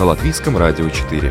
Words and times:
на 0.00 0.06
Латвийском 0.06 0.56
радио 0.56 0.88
4. 0.88 1.30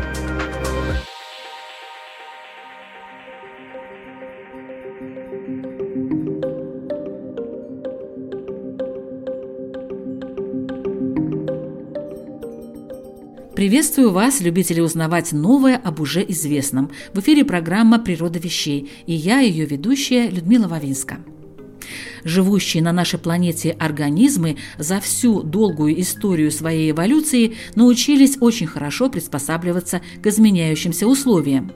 Приветствую 13.56 14.12
вас, 14.12 14.40
любители 14.40 14.80
узнавать 14.80 15.32
новое 15.32 15.76
об 15.76 15.98
уже 15.98 16.24
известном. 16.28 16.92
В 17.12 17.18
эфире 17.18 17.44
программа 17.44 17.98
«Природа 17.98 18.38
вещей» 18.38 18.88
и 19.04 19.14
я, 19.14 19.40
ее 19.40 19.66
ведущая 19.66 20.28
Людмила 20.28 20.68
Вавинска 20.68 21.18
живущие 22.24 22.82
на 22.82 22.92
нашей 22.92 23.18
планете 23.18 23.70
организмы 23.72 24.56
за 24.78 25.00
всю 25.00 25.42
долгую 25.42 26.00
историю 26.00 26.50
своей 26.50 26.90
эволюции 26.90 27.54
научились 27.74 28.36
очень 28.40 28.66
хорошо 28.66 29.08
приспосабливаться 29.10 30.00
к 30.22 30.26
изменяющимся 30.26 31.06
условиям. 31.06 31.72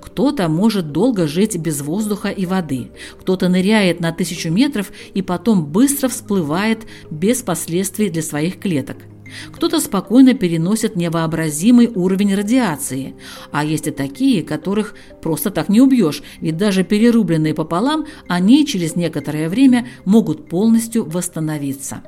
Кто-то 0.00 0.48
может 0.48 0.92
долго 0.92 1.26
жить 1.26 1.56
без 1.56 1.80
воздуха 1.80 2.28
и 2.28 2.46
воды, 2.46 2.90
кто-то 3.20 3.48
ныряет 3.48 4.00
на 4.00 4.12
тысячу 4.12 4.50
метров 4.50 4.90
и 5.14 5.22
потом 5.22 5.66
быстро 5.66 6.08
всплывает 6.08 6.86
без 7.10 7.42
последствий 7.42 8.08
для 8.08 8.22
своих 8.22 8.58
клеток– 8.58 8.96
кто-то 9.52 9.80
спокойно 9.80 10.34
переносит 10.34 10.96
невообразимый 10.96 11.88
уровень 11.88 12.34
радиации, 12.34 13.14
а 13.52 13.64
есть 13.64 13.86
и 13.86 13.90
такие, 13.90 14.42
которых 14.42 14.94
просто 15.22 15.50
так 15.50 15.68
не 15.68 15.80
убьешь, 15.80 16.22
ведь 16.40 16.56
даже 16.56 16.84
перерубленные 16.84 17.54
пополам, 17.54 18.06
они 18.28 18.66
через 18.66 18.96
некоторое 18.96 19.48
время 19.48 19.86
могут 20.04 20.48
полностью 20.48 21.04
восстановиться. 21.04 22.02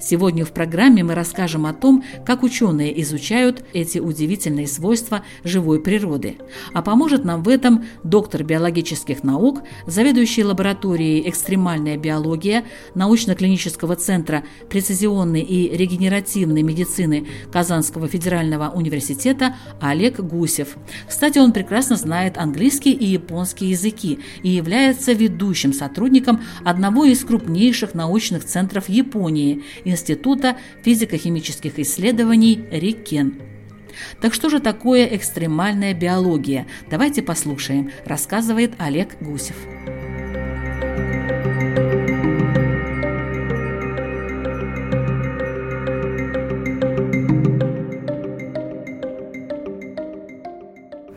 Сегодня 0.00 0.44
в 0.44 0.52
программе 0.52 1.04
мы 1.04 1.14
расскажем 1.14 1.66
о 1.66 1.72
том, 1.72 2.04
как 2.24 2.42
ученые 2.42 3.00
изучают 3.02 3.64
эти 3.72 3.98
удивительные 3.98 4.66
свойства 4.66 5.22
живой 5.44 5.80
природы. 5.80 6.36
А 6.72 6.82
поможет 6.82 7.24
нам 7.24 7.42
в 7.42 7.48
этом 7.48 7.84
доктор 8.04 8.44
биологических 8.44 9.24
наук, 9.24 9.62
заведующий 9.86 10.44
лабораторией 10.44 11.28
«Экстремальная 11.28 11.96
биология» 11.96 12.64
научно-клинического 12.94 13.96
центра 13.96 14.44
прецизионной 14.68 15.42
и 15.42 15.76
регенеративной 15.76 16.62
медицины 16.62 17.26
Казанского 17.52 18.08
федерального 18.08 18.70
университета 18.70 19.56
Олег 19.80 20.20
Гусев. 20.20 20.76
Кстати, 21.08 21.38
он 21.38 21.52
прекрасно 21.52 21.96
знает 21.96 22.38
английский 22.38 22.92
и 22.92 23.06
японский 23.06 23.66
языки 23.66 24.18
и 24.42 24.48
является 24.48 25.12
ведущим 25.12 25.72
сотрудником 25.72 26.40
одного 26.64 27.04
из 27.04 27.24
крупнейших 27.24 27.94
научных 27.94 28.44
центров 28.44 28.88
Японии 28.88 29.62
Института 29.84 30.56
физико-химических 30.82 31.78
исследований 31.78 32.64
РИКЕН. 32.70 33.40
Так 34.20 34.34
что 34.34 34.48
же 34.48 34.60
такое 34.60 35.06
экстремальная 35.06 35.94
биология? 35.94 36.66
Давайте 36.90 37.22
послушаем, 37.22 37.90
рассказывает 38.04 38.72
Олег 38.78 39.20
Гусев. 39.20 39.56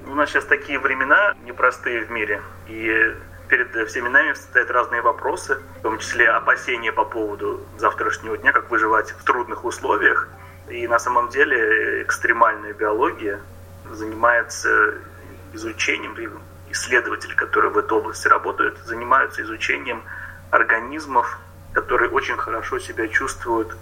У 0.08 0.16
нас 0.16 0.30
сейчас 0.30 0.46
такие 0.46 0.80
времена 0.80 1.36
непростые 1.46 2.06
в 2.06 2.12
мире, 2.12 2.42
и 2.70 3.16
перед 3.50 3.88
всеми 3.90 4.08
нами 4.08 4.34
стоят 4.34 4.70
разные 4.70 5.02
вопросы, 5.02 5.58
в 5.82 5.84
том 5.84 5.98
числе 5.98 6.30
опасения 6.30 6.92
по 6.92 7.04
поводу 7.04 7.66
завтрашнего 7.80 8.38
дня, 8.38 8.52
как 8.52 8.70
выживать 8.70 9.10
в 9.10 9.24
трудных 9.24 9.66
условиях. 9.66 10.28
И 10.70 10.88
на 10.88 11.00
самом 11.00 11.30
деле 11.30 12.04
экстремальная 12.04 12.72
биология 12.74 13.42
занимается 13.90 14.94
изучением, 15.54 16.16
исследователи, 16.70 17.34
которые 17.34 17.72
в 17.72 17.80
этой 17.80 17.98
области 17.98 18.28
работают, 18.28 18.78
занимаются 18.86 19.42
изучением 19.42 20.04
организмов, 20.52 21.40
которые 21.74 22.12
очень 22.12 22.38
хорошо 22.38 22.78
себя 22.78 23.08
чувствуют 23.08 23.76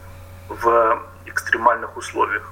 в 0.47 1.03
экстремальных 1.25 1.97
условиях. 1.97 2.49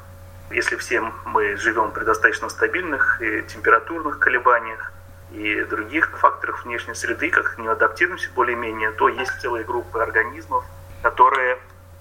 Если 0.52 0.76
все 0.76 1.00
мы 1.26 1.56
живем 1.56 1.92
при 1.92 2.04
достаточно 2.04 2.50
стабильных 2.50 3.22
и 3.22 3.44
температурных 3.44 4.20
колебаниях, 4.20 4.92
и 5.32 5.64
других 5.66 6.10
факторов 6.18 6.64
внешней 6.64 6.96
среды, 6.96 7.30
как 7.30 7.58
не 7.58 7.68
адаптируемся 7.68 8.30
более-менее, 8.34 8.92
то 8.92 9.10
есть 9.10 9.32
целые 9.42 9.64
группы 9.64 10.00
организмов, 10.00 10.64
которые 11.02 11.60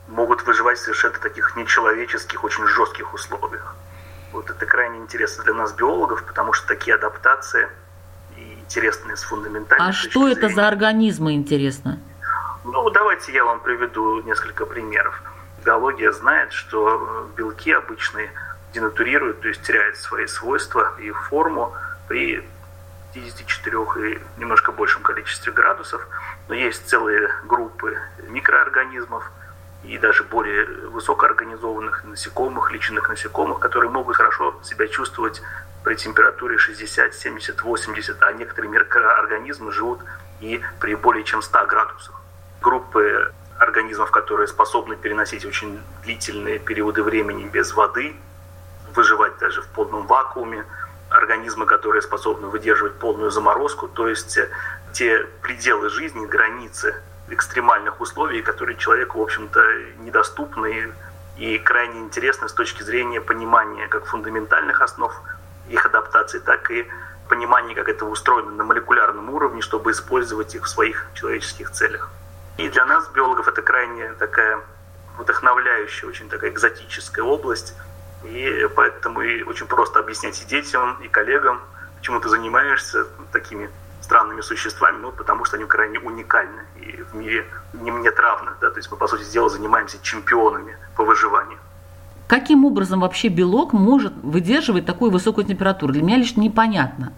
могут 0.08 0.46
выживать 0.46 0.78
в 0.78 0.82
совершенно 0.82 1.18
таких 1.18 1.56
нечеловеческих, 1.56 2.44
очень 2.44 2.66
жестких 2.66 3.12
условиях. 3.12 3.74
Вот 4.32 4.50
это 4.50 4.66
крайне 4.66 4.98
интересно 4.98 5.44
для 5.44 5.54
нас, 5.54 5.72
биологов, 5.72 6.24
потому 6.24 6.52
что 6.52 6.68
такие 6.68 6.94
адаптации 6.94 7.68
интересные 8.36 9.16
с 9.16 9.22
фундаментальной 9.22 9.88
А 9.88 9.92
что 9.92 10.28
это 10.28 10.48
за 10.48 10.68
организмы, 10.68 11.34
интересно? 11.34 11.98
Ну, 12.64 12.90
давайте 12.90 13.32
я 13.32 13.44
вам 13.44 13.60
приведу 13.60 14.22
несколько 14.22 14.66
примеров. 14.66 15.20
Биология 15.64 16.12
знает, 16.12 16.52
что 16.52 17.30
белки 17.36 17.72
обычные 17.72 18.30
денатурируют, 18.74 19.40
то 19.40 19.48
есть 19.48 19.62
теряют 19.62 19.96
свои 19.96 20.26
свойства 20.26 20.94
и 20.98 21.10
форму 21.10 21.74
при 22.08 22.44
54 23.16 24.12
и 24.12 24.18
немножко 24.36 24.72
большем 24.72 25.02
количестве 25.02 25.52
градусов, 25.52 26.06
но 26.48 26.54
есть 26.54 26.86
целые 26.86 27.30
группы 27.44 27.96
микроорганизмов 28.28 29.30
и 29.84 29.96
даже 29.98 30.24
более 30.24 30.66
высокоорганизованных 30.90 32.04
насекомых, 32.04 32.70
личинных 32.72 33.08
насекомых, 33.08 33.58
которые 33.58 33.90
могут 33.90 34.16
хорошо 34.16 34.54
себя 34.62 34.86
чувствовать 34.88 35.42
при 35.82 35.94
температуре 35.94 36.58
60, 36.58 37.14
70, 37.14 37.62
80, 37.62 38.22
а 38.22 38.32
некоторые 38.32 38.70
микроорганизмы 38.70 39.72
живут 39.72 40.00
и 40.40 40.62
при 40.80 40.94
более 40.94 41.24
чем 41.24 41.40
100 41.40 41.66
градусах. 41.66 42.20
Группы 42.60 43.32
организмов, 43.58 44.10
которые 44.10 44.48
способны 44.48 44.96
переносить 44.96 45.46
очень 45.46 45.80
длительные 46.02 46.58
периоды 46.58 47.02
времени 47.02 47.46
без 47.46 47.72
воды, 47.72 48.14
выживать 48.94 49.38
даже 49.38 49.62
в 49.62 49.68
полном 49.68 50.06
вакууме– 50.06 50.66
организмы, 51.16 51.66
которые 51.66 52.02
способны 52.02 52.48
выдерживать 52.48 52.94
полную 52.94 53.30
заморозку, 53.30 53.88
то 53.88 54.08
есть 54.08 54.36
э, 54.36 54.48
те 54.92 55.26
пределы 55.42 55.88
жизни, 55.90 56.26
границы 56.26 56.94
экстремальных 57.28 58.00
условий, 58.00 58.42
которые 58.42 58.76
человеку, 58.76 59.18
в 59.18 59.22
общем-то, 59.22 59.60
недоступны 59.98 60.92
и 61.36 61.58
крайне 61.58 62.00
интересны 62.00 62.48
с 62.48 62.52
точки 62.52 62.82
зрения 62.82 63.20
понимания 63.20 63.88
как 63.88 64.06
фундаментальных 64.06 64.80
основ 64.80 65.12
их 65.68 65.84
адаптации, 65.84 66.38
так 66.38 66.70
и 66.70 66.86
понимания, 67.28 67.74
как 67.74 67.88
это 67.88 68.06
устроено 68.06 68.52
на 68.52 68.64
молекулярном 68.64 69.30
уровне, 69.30 69.60
чтобы 69.60 69.90
использовать 69.90 70.54
их 70.54 70.64
в 70.64 70.68
своих 70.68 71.06
человеческих 71.14 71.72
целях. 71.72 72.10
И 72.56 72.68
для 72.68 72.86
нас, 72.86 73.08
биологов, 73.08 73.48
это 73.48 73.62
крайне 73.62 74.12
такая 74.14 74.60
вдохновляющая, 75.18 76.08
очень 76.08 76.28
такая 76.28 76.50
экзотическая 76.50 77.22
область, 77.22 77.74
и 78.26 78.68
поэтому 78.74 79.20
и 79.20 79.42
очень 79.42 79.66
просто 79.66 80.00
объяснять 80.00 80.40
и 80.42 80.44
детям, 80.46 80.98
и 81.02 81.08
коллегам, 81.08 81.60
почему 81.98 82.20
ты 82.20 82.28
занимаешься 82.28 83.06
такими 83.32 83.70
странными 84.00 84.40
существами, 84.40 84.98
ну, 85.00 85.12
потому 85.12 85.44
что 85.44 85.56
они 85.56 85.64
крайне 85.66 85.98
уникальны 85.98 86.62
и 86.76 87.02
в 87.02 87.14
мире 87.14 87.46
не 87.72 87.90
нет 87.90 88.18
равных, 88.18 88.58
да, 88.60 88.70
то 88.70 88.76
есть 88.78 88.90
мы, 88.90 88.96
по 88.96 89.08
сути 89.08 89.24
дела, 89.32 89.48
занимаемся 89.48 89.98
чемпионами 90.02 90.76
по 90.96 91.04
выживанию. 91.04 91.58
Каким 92.28 92.64
образом 92.64 93.00
вообще 93.00 93.28
белок 93.28 93.72
может 93.72 94.12
выдерживать 94.22 94.84
такую 94.84 95.10
высокую 95.10 95.44
температуру? 95.46 95.92
Для 95.92 96.02
меня 96.02 96.16
лишь 96.16 96.36
непонятно. 96.36 97.12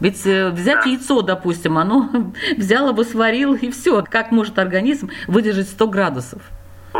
Ведь 0.00 0.26
э, 0.26 0.50
взять 0.50 0.82
да. 0.82 0.90
яйцо, 0.90 1.22
допустим, 1.22 1.78
оно 1.78 2.10
взяло 2.56 2.92
бы, 2.92 3.04
сварил 3.04 3.54
и 3.54 3.70
все. 3.70 4.04
Как 4.08 4.32
может 4.32 4.58
организм 4.58 5.10
выдержать 5.28 5.68
100 5.68 5.86
градусов? 5.86 6.42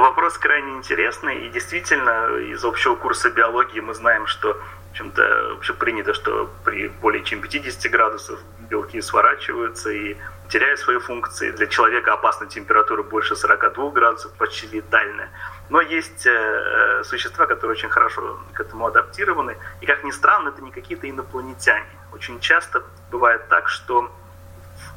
Вопрос 0.03 0.37
крайне 0.37 0.73
интересный, 0.73 1.47
и 1.47 1.49
действительно 1.51 2.37
из 2.39 2.65
общего 2.65 2.97
курса 2.97 3.31
биологии 3.31 3.79
мы 3.79 3.95
знаем, 3.95 4.27
что 4.27 4.55
в 4.55 4.91
общем-то 4.91 5.51
вообще 5.55 5.75
принято, 5.75 6.13
что 6.13 6.51
при 6.65 6.89
более 6.89 7.23
чем 7.23 7.41
50 7.41 7.89
градусов 7.89 8.41
белки 8.69 9.01
сворачиваются, 9.01 9.91
и 9.91 10.17
теряют 10.49 10.81
свои 10.81 10.99
функции. 10.99 11.53
Для 11.53 11.69
человека 11.69 12.15
опасна 12.15 12.49
температура 12.49 13.05
больше 13.05 13.37
42 13.37 13.91
градусов, 13.93 14.33
почти 14.33 14.67
летальная. 14.67 15.31
Но 15.71 15.81
есть 15.81 16.27
э, 16.27 17.03
существа, 17.05 17.47
которые 17.47 17.77
очень 17.77 17.89
хорошо 17.89 18.41
к 18.55 18.61
этому 18.61 18.89
адаптированы. 18.89 19.57
И, 19.81 19.87
как 19.87 20.03
ни 20.03 20.11
странно, 20.11 20.49
это 20.49 20.63
не 20.63 20.73
какие-то 20.73 21.09
инопланетяне. 21.09 21.87
Очень 22.13 22.41
часто 22.41 22.83
бывает 23.13 23.47
так, 23.49 23.69
что 23.69 24.11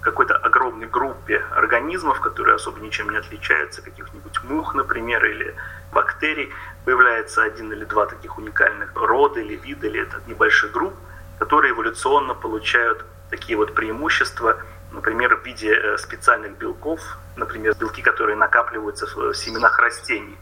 какой-то 0.06 0.38
огромной 0.38 0.88
группе 0.88 1.44
организмов, 1.52 2.22
которые 2.22 2.56
особо 2.56 2.80
ничем 2.80 3.10
не 3.10 3.18
отличаются, 3.18 3.82
каких-нибудь 3.82 4.44
мух, 4.44 4.76
например, 4.76 5.26
или 5.26 5.56
бактерий, 5.92 6.54
появляется 6.86 7.42
один 7.42 7.74
или 7.74 7.86
два 7.86 8.06
таких 8.06 8.38
уникальных 8.38 8.92
рода 8.96 9.40
или 9.40 9.56
вида, 9.56 9.88
или 9.88 10.02
это 10.04 10.22
небольших 10.28 10.72
групп, 10.72 10.94
которые 11.40 11.74
эволюционно 11.74 12.36
получают 12.36 13.04
такие 13.32 13.58
вот 13.58 13.74
преимущества, 13.74 14.62
например, 14.92 15.38
в 15.38 15.44
виде 15.44 15.74
э, 15.74 15.98
специальных 15.98 16.56
белков, 16.60 17.02
например, 17.36 17.76
белки, 17.76 18.04
которые 18.04 18.36
накапливаются 18.36 19.08
в 19.08 19.34
семенах 19.34 19.80
растений 19.80 20.38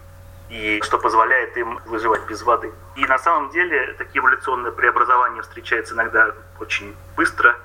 и 0.49 0.81
что 0.83 0.99
позволяет 0.99 1.55
им 1.55 1.79
выживать 1.85 2.27
без 2.27 2.43
воды. 2.43 2.73
И 2.97 3.05
на 3.05 3.17
самом 3.17 3.49
деле 3.51 3.93
такие 3.97 4.19
эволюционные 4.19 4.73
преобразования 4.73 5.41
встречаются 5.41 5.95
иногда 5.95 6.33
очень 6.59 6.93
быстро, 7.15 7.55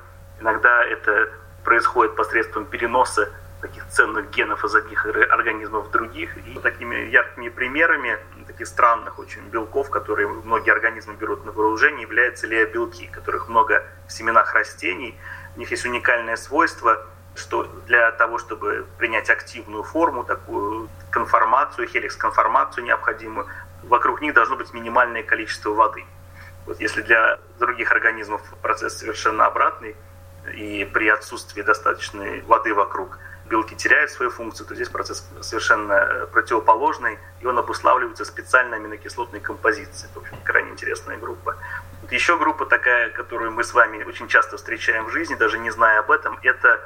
иногда 0.40 0.84
это 0.84 1.28
происходит 1.68 2.16
посредством 2.16 2.64
переноса 2.64 3.30
таких 3.60 3.86
ценных 3.88 4.30
генов 4.30 4.64
из 4.64 4.74
одних 4.74 5.04
организмов 5.04 5.88
в 5.88 5.90
других. 5.90 6.34
И 6.46 6.58
такими 6.60 7.10
яркими 7.10 7.50
примерами 7.50 8.16
таких 8.46 8.66
странных 8.66 9.18
очень 9.18 9.42
белков, 9.50 9.90
которые 9.90 10.28
многие 10.28 10.70
организмы 10.70 11.12
берут 11.12 11.44
на 11.44 11.52
вооружение, 11.52 12.02
являются 12.02 12.46
леобелки, 12.46 13.10
которых 13.12 13.50
много 13.50 13.84
в 14.06 14.12
семенах 14.12 14.54
растений. 14.54 15.14
У 15.56 15.58
них 15.58 15.70
есть 15.70 15.84
уникальное 15.84 16.36
свойство– 16.36 17.06
что 17.34 17.64
для 17.86 18.10
того, 18.12 18.38
чтобы 18.38 18.84
принять 18.98 19.30
активную 19.30 19.84
форму, 19.84 20.24
такую 20.24 20.88
конформацию, 21.10 21.86
хеликс-конформацию 21.86 22.82
необходимую, 22.82 23.46
вокруг 23.84 24.20
них 24.20 24.34
должно 24.34 24.56
быть 24.56 24.72
минимальное 24.74 25.22
количество 25.22 25.70
воды. 25.70 26.04
Вот 26.66 26.80
если 26.80 27.02
для 27.02 27.38
других 27.60 27.92
организмов 27.92 28.42
процесс 28.60 28.98
совершенно 28.98 29.46
обратный, 29.46 29.94
и 30.54 30.84
при 30.84 31.08
отсутствии 31.08 31.62
достаточной 31.62 32.42
воды 32.42 32.74
вокруг 32.74 33.18
белки 33.48 33.74
теряют 33.74 34.10
свою 34.10 34.30
функцию, 34.30 34.66
то 34.66 34.74
здесь 34.74 34.88
процесс 34.88 35.26
совершенно 35.40 36.28
противоположный, 36.32 37.18
и 37.40 37.46
он 37.46 37.58
обуславливается 37.58 38.24
специальной 38.24 38.76
аминокислотной 38.76 39.40
композицией. 39.40 40.10
Это, 40.10 40.20
в 40.20 40.22
общем, 40.22 40.36
крайне 40.44 40.70
интересная 40.70 41.16
группа. 41.16 41.56
Вот 42.02 42.12
еще 42.12 42.36
группа 42.38 42.66
такая, 42.66 43.10
которую 43.10 43.52
мы 43.52 43.64
с 43.64 43.72
вами 43.72 44.02
очень 44.04 44.28
часто 44.28 44.56
встречаем 44.56 45.06
в 45.06 45.10
жизни, 45.10 45.34
даже 45.34 45.58
не 45.58 45.70
зная 45.70 46.00
об 46.00 46.10
этом, 46.10 46.38
это 46.42 46.80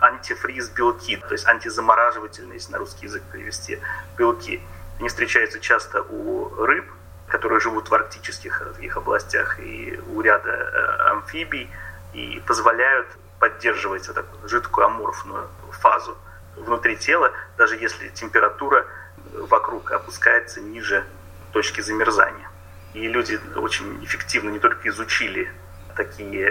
антифриз 0.00 0.70
белки, 0.70 1.16
то 1.16 1.32
есть 1.32 1.46
антизамораживательные, 1.46 2.54
если 2.54 2.72
на 2.72 2.78
русский 2.78 3.06
язык 3.06 3.22
перевести, 3.32 3.80
белки. 4.16 4.62
Они 4.98 5.08
встречаются 5.08 5.60
часто 5.60 6.02
у 6.02 6.64
рыб, 6.64 6.86
которые 7.28 7.60
живут 7.60 7.90
в 7.90 7.94
арктических 7.94 8.62
таких 8.74 8.96
областях, 8.96 9.58
и 9.58 10.00
у 10.14 10.20
ряда 10.20 10.50
э, 10.50 11.10
амфибий, 11.10 11.70
и 12.16 12.40
позволяют 12.46 13.06
поддерживать 13.38 14.06
такую 14.06 14.48
жидкую 14.48 14.86
аморфную 14.86 15.48
фазу 15.70 16.16
внутри 16.56 16.96
тела, 16.96 17.32
даже 17.58 17.76
если 17.76 18.08
температура 18.08 18.86
вокруг 19.34 19.92
опускается 19.92 20.62
ниже 20.62 21.04
точки 21.52 21.82
замерзания. 21.82 22.48
И 22.94 23.06
люди 23.06 23.38
очень 23.54 24.02
эффективно 24.02 24.48
не 24.48 24.58
только 24.58 24.88
изучили 24.88 25.52
такие 25.94 26.50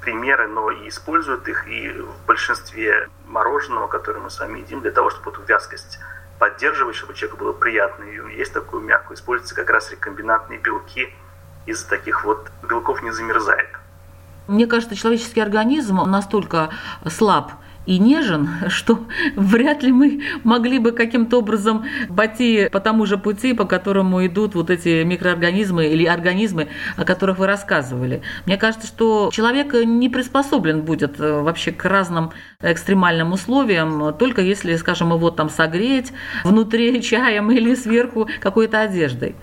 примеры, 0.00 0.48
но 0.48 0.72
и 0.72 0.88
используют 0.88 1.46
их 1.46 1.68
и 1.68 1.90
в 1.92 2.26
большинстве 2.26 3.08
мороженого, 3.26 3.86
которое 3.86 4.18
мы 4.18 4.30
с 4.30 4.40
вами 4.40 4.58
едим, 4.58 4.80
для 4.80 4.90
того, 4.90 5.10
чтобы 5.10 5.30
эту 5.30 5.42
вязкость 5.42 6.00
поддерживать, 6.40 6.96
чтобы 6.96 7.14
человеку 7.14 7.38
было 7.38 7.52
приятно 7.52 8.02
и 8.02 8.36
есть 8.36 8.52
такую 8.52 8.82
мягкую, 8.82 9.16
используются 9.16 9.54
как 9.54 9.70
раз 9.70 9.92
рекомбинантные 9.92 10.58
белки. 10.58 11.14
Из 11.66 11.84
таких 11.84 12.24
вот 12.24 12.50
белков 12.68 13.02
не 13.02 13.12
замерзает. 13.12 13.70
Мне 14.48 14.66
кажется, 14.66 14.96
человеческий 14.96 15.40
организм 15.40 15.96
настолько 16.06 16.70
слаб 17.06 17.52
и 17.86 17.98
нежен, 17.98 18.48
что 18.68 19.06
вряд 19.36 19.82
ли 19.82 19.92
мы 19.92 20.22
могли 20.44 20.78
бы 20.78 20.92
каким-то 20.92 21.38
образом 21.38 21.84
пойти 22.14 22.68
по 22.70 22.80
тому 22.80 23.06
же 23.06 23.18
пути, 23.18 23.52
по 23.54 23.64
которому 23.64 24.24
идут 24.26 24.54
вот 24.54 24.70
эти 24.70 25.02
микроорганизмы 25.02 25.86
или 25.86 26.04
организмы, 26.06 26.68
о 26.96 27.04
которых 27.04 27.38
вы 27.38 27.46
рассказывали. 27.46 28.22
Мне 28.46 28.56
кажется, 28.56 28.86
что 28.86 29.30
человек 29.32 29.74
не 29.74 30.08
приспособлен 30.08 30.82
будет 30.82 31.20
э, 31.20 31.40
вообще 31.40 31.72
к 31.72 31.84
разным 31.84 32.32
экстремальным 32.60 33.32
условиям, 33.32 34.14
только 34.14 34.42
если, 34.42 34.76
скажем, 34.76 35.12
его 35.12 35.30
там 35.30 35.50
согреть 35.50 36.12
внутри 36.44 37.02
чаем 37.02 37.50
или 37.50 37.74
сверху 37.74 38.28
какой-то 38.40 38.80
одеждой. 38.80 39.34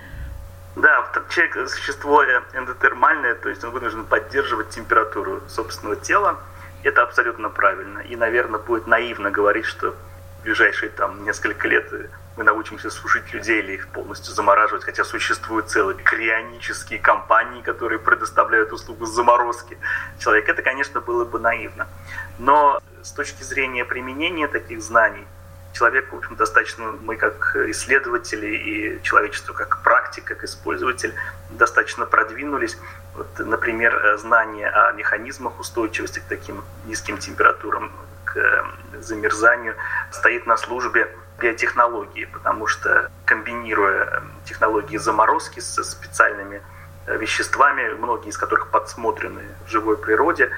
Да, 0.82 1.12
человек– 1.28 1.70
существо 1.70 2.24
эндотермальное, 2.54 3.36
то 3.36 3.50
есть 3.50 3.62
он 3.66 3.72
вынужден 3.72 4.06
поддерживать 4.06 4.70
температуру 4.70 5.42
собственного 5.50 5.98
тела, 5.98 6.40
это 6.84 7.04
абсолютно 7.04 7.50
правильно. 7.50 8.00
И, 8.00 8.16
наверное, 8.16 8.62
будет 8.62 8.88
наивно 8.88 9.30
говорить, 9.30 9.66
что 9.66 9.94
в 10.40 10.44
ближайшие 10.44 10.90
там 10.90 11.26
несколько 11.26 11.68
лет 11.68 11.92
мы 12.38 12.46
научимся 12.46 12.90
сушить 12.90 13.34
людей 13.34 13.60
или 13.60 13.74
их 13.74 13.90
полностью 13.90 14.34
замораживать, 14.34 14.86
хотя 14.86 15.04
существуют 15.04 15.70
целые 15.70 15.98
крионические 15.98 17.00
компании, 17.00 17.62
которые 17.62 18.00
предоставляют 18.00 18.72
услугу 18.72 19.06
заморозки 19.06 19.78
человека. 20.18 20.54
Это, 20.54 20.62
конечно, 20.62 21.02
было 21.02 21.26
бы 21.26 21.40
наивно. 21.40 21.90
Но 22.38 22.80
с 23.02 23.12
точки 23.12 23.44
зрения 23.44 23.84
применения 23.84 24.48
таких 24.48 24.82
знаний, 24.82 25.28
человек, 25.74 26.12
в 26.12 26.16
общем, 26.18 26.36
достаточно, 26.36 26.94
мы 27.02 27.16
как 27.16 27.56
исследователи 27.68 28.48
и 28.48 29.04
человечество 29.04 29.54
как 29.54 29.82
практик, 29.84 30.24
как 30.26 30.44
использователь, 30.44 31.14
достаточно 31.50 32.06
продвинулись. 32.06 32.78
Вот, 33.16 33.28
например, 33.40 34.18
знание 34.18 34.70
о 34.70 34.92
механизмах 34.94 35.60
устойчивости 35.60 36.20
к 36.20 36.24
таким 36.24 36.64
низким 36.86 37.18
температурам, 37.18 37.92
к 38.26 38.38
э, 38.38 38.64
замерзанию, 39.02 39.76
стоит 40.12 40.46
на 40.46 40.58
службе 40.58 41.10
биотехнологии, 41.40 42.26
потому 42.26 42.68
что 42.68 43.10
комбинируя 43.26 44.24
технологии 44.46 44.98
заморозки 44.98 45.60
со 45.60 45.84
специальными 45.84 46.62
э, 47.08 47.18
веществами, 47.18 47.94
многие 47.94 48.30
из 48.30 48.38
которых 48.38 48.70
подсмотрены 48.70 49.44
в 49.66 49.70
живой 49.70 49.98
природе, 49.98 50.52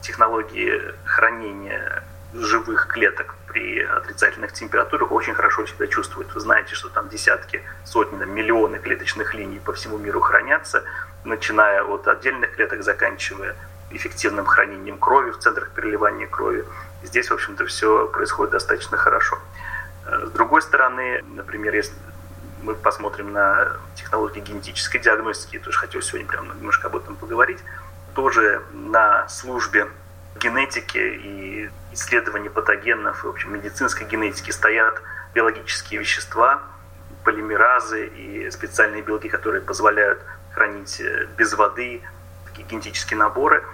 технологии 0.00 0.94
хранения 1.04 2.02
живых 2.34 2.88
клеток 2.88 3.36
при 3.54 3.80
отрицательных 3.82 4.52
температурах 4.52 5.12
очень 5.12 5.32
хорошо 5.32 5.64
себя 5.64 5.86
чувствуют. 5.86 6.34
Вы 6.34 6.40
знаете, 6.40 6.74
что 6.74 6.88
там 6.88 7.08
десятки, 7.08 7.62
сотни, 7.84 8.18
там, 8.18 8.30
миллионы 8.34 8.80
клеточных 8.80 9.32
линий 9.32 9.60
по 9.60 9.72
всему 9.72 9.96
миру 9.96 10.20
хранятся, 10.20 10.82
начиная 11.24 11.84
от 11.84 12.08
отдельных 12.08 12.56
клеток, 12.56 12.82
заканчивая 12.82 13.54
эффективным 13.90 14.44
хранением 14.44 14.98
крови 14.98 15.30
в 15.30 15.38
центрах 15.38 15.70
переливания 15.70 16.26
крови. 16.26 16.64
Здесь, 17.04 17.30
в 17.30 17.34
общем-то, 17.34 17.64
все 17.66 18.08
происходит 18.08 18.52
достаточно 18.52 18.96
хорошо. 18.96 19.38
С 20.04 20.30
другой 20.32 20.60
стороны, 20.60 21.22
например, 21.22 21.74
если 21.76 21.94
мы 22.60 22.74
посмотрим 22.74 23.32
на 23.32 23.76
технологии 23.94 24.40
генетической 24.40 24.98
диагностики, 24.98 25.60
тоже 25.60 25.78
хотел 25.78 26.02
сегодня 26.02 26.26
прям 26.26 26.48
немножко 26.48 26.88
об 26.88 26.96
этом 26.96 27.14
поговорить, 27.14 27.60
тоже 28.14 28.62
на 28.72 29.28
службе 29.28 29.86
генетики 30.40 30.98
и 30.98 31.70
исследований 31.94 32.48
патогенов 32.48 33.24
и, 33.24 33.26
в 33.26 33.30
общем, 33.30 33.54
медицинской 33.54 34.06
генетики 34.06 34.50
стоят 34.50 35.00
биологические 35.34 36.00
вещества, 36.00 36.62
полимеразы 37.24 38.06
и 38.06 38.50
специальные 38.50 39.02
белки, 39.02 39.28
которые 39.28 39.62
позволяют 39.62 40.20
хранить 40.52 41.00
э, 41.00 41.26
без 41.36 41.54
воды 41.54 42.02
такие 42.44 42.66
генетические 42.68 43.18
наборы. 43.18 43.64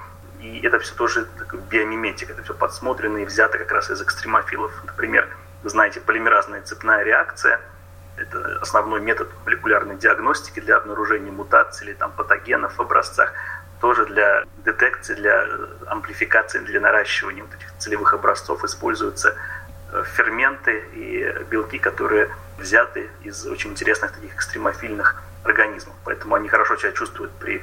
И 0.41 0.61
это 0.61 0.79
все 0.79 0.95
тоже 0.95 1.29
биомиметика, 1.71 2.33
это 2.33 2.43
все 2.43 2.55
подсмотрено 2.55 3.19
и 3.19 3.25
взято 3.27 3.59
как 3.59 3.71
раз 3.73 3.91
из 3.91 4.01
экстремофилов. 4.01 4.73
Например, 4.87 5.29
вы 5.63 5.69
знаете, 5.69 6.01
полимеразная 6.01 6.63
цепная 6.63 7.03
реакция– 7.03 7.61
это 8.17 8.59
основной 8.61 9.01
метод 9.01 9.29
молекулярной 9.45 9.97
диагностики 9.97 10.61
для 10.61 10.77
обнаружения 10.77 11.33
мутаций 11.33 11.87
или 11.87 11.95
там, 11.95 12.13
патогенов 12.13 12.77
в 12.77 12.81
образцах 12.81 13.33
тоже 13.81 14.05
для 14.07 14.45
детекции, 14.65 15.15
для 15.15 15.47
амплификации, 15.87 16.59
для 16.59 16.81
наращивания 16.81 17.43
вот 17.43 17.55
этих 17.55 17.77
целевых 17.79 18.13
образцов 18.13 18.63
используются 18.65 19.35
э, 19.93 20.05
ферменты 20.15 20.85
и 20.93 21.45
белки, 21.51 21.79
которые 21.79 22.31
взяты 22.59 23.11
из 23.23 23.47
очень 23.47 23.71
интересных 23.71 24.13
таких 24.13 24.35
экстремофильных 24.35 25.23
организмов. 25.45 25.97
Поэтому 26.05 26.35
они 26.35 26.49
хорошо 26.49 26.77
себя 26.77 26.93
чувствуют 26.93 27.33
при 27.33 27.63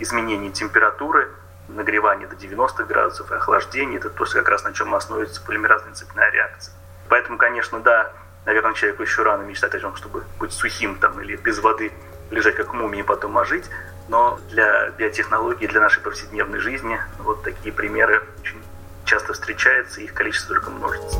изменении 0.00 0.50
температуры, 0.50 1.28
нагревании 1.68 2.26
до 2.26 2.34
90 2.34 2.84
градусов 2.84 3.30
и 3.30 3.34
охлаждении. 3.36 3.98
Это 3.98 4.10
то, 4.10 4.24
как 4.24 4.48
раз 4.48 4.64
на 4.64 4.72
чем 4.72 4.94
основывается 4.94 5.40
полимеразная 5.40 5.94
цепная 5.94 6.30
реакция. 6.30 6.74
Поэтому, 7.08 7.38
конечно, 7.38 7.78
да, 7.78 8.12
наверное, 8.44 8.74
человеку 8.74 9.02
еще 9.02 9.22
рано 9.22 9.42
мечтать 9.42 9.74
о 9.76 9.80
том, 9.80 9.94
чтобы 9.94 10.24
быть 10.40 10.52
сухим 10.52 10.96
там 10.96 11.20
или 11.20 11.36
без 11.36 11.60
воды, 11.60 11.92
лежать 12.30 12.56
как 12.56 12.72
мумия 12.72 13.04
и 13.04 13.06
потом 13.06 13.38
ожить 13.38 13.70
но 14.08 14.38
для 14.50 14.90
биотехнологий, 14.90 15.66
для 15.66 15.80
нашей 15.80 16.02
повседневной 16.02 16.60
жизни 16.60 16.98
вот 17.18 17.42
такие 17.42 17.72
примеры 17.72 18.22
очень 18.40 18.60
часто 19.04 19.32
встречается, 19.32 20.00
и 20.00 20.04
их 20.04 20.14
количество 20.14 20.54
только 20.54 20.70
множится. 20.70 21.16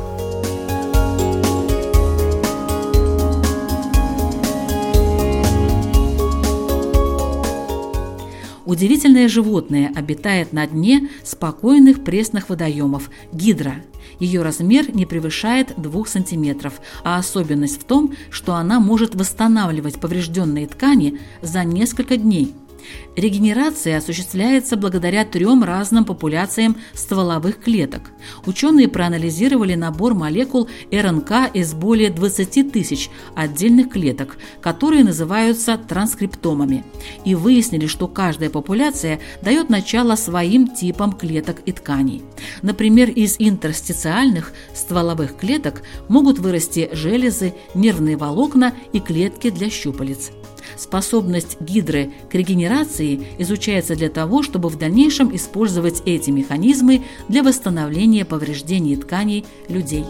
Удивительное 8.65 9.29
животное 9.29 9.93
обитает 9.95 10.51
на 10.51 10.67
дне 10.67 11.09
спокойных 11.23 12.03
пресных 12.03 12.49
водоемов– 12.49 13.09
гидра. 13.31 13.75
Ее 14.19 14.41
размер 14.41 14.93
не 14.93 15.05
превышает 15.05 15.73
2 15.77 16.05
см, 16.05 16.71
а 17.05 17.17
особенность 17.17 17.81
в 17.81 17.85
том, 17.85 18.13
что 18.29 18.55
она 18.55 18.81
может 18.81 19.15
восстанавливать 19.15 20.01
поврежденные 20.01 20.67
ткани 20.67 21.21
за 21.41 21.63
несколько 21.63 22.17
дней– 22.17 22.53
Регенерация 23.15 23.97
осуществляется 23.97 24.77
благодаря 24.77 25.25
трем 25.25 25.63
разным 25.63 26.05
популяциям 26.05 26.77
стволовых 26.93 27.59
клеток. 27.59 28.11
Ученые 28.45 28.87
проанализировали 28.87 29.73
набор 29.73 30.13
молекул 30.13 30.69
РНК 30.91 31.51
из 31.53 31.73
более 31.73 32.11
20 32.11 32.71
тысяч 32.71 33.09
отдельных 33.35 33.89
клеток, 33.89 34.37
которые 34.61 35.03
называются 35.03 35.77
транскриптомами, 35.77 36.85
и 37.25 37.33
выяснили, 37.33 37.87
что 37.87 38.07
каждая 38.07 38.51
популяция 38.51 39.19
дает 39.41 39.69
начало 39.69 40.15
своим 40.15 40.67
типам 40.67 41.13
клеток 41.13 41.61
и 41.65 41.71
тканей. 41.71 42.23
Например, 42.61 43.09
из 43.09 43.37
интерстициальных 43.39 44.53
стволовых 44.75 45.37
клеток 45.37 45.81
могут 46.07 46.37
вырасти 46.37 46.89
железы, 46.93 47.55
нервные 47.73 48.15
волокна 48.15 48.73
и 48.93 48.99
клетки 48.99 49.49
для 49.49 49.71
щупалец. 49.71 50.31
Способность 50.75 51.59
гидры 51.61 52.11
к 52.29 52.35
регенерации 52.35 53.27
изучается 53.37 53.95
для 53.95 54.09
того, 54.09 54.43
чтобы 54.43 54.69
в 54.69 54.77
дальнейшем 54.77 55.35
использовать 55.35 56.01
эти 56.05 56.29
механизмы 56.29 57.03
для 57.27 57.43
восстановления 57.43 58.25
повреждений 58.25 58.95
тканей 58.95 59.45
людей. 59.69 60.05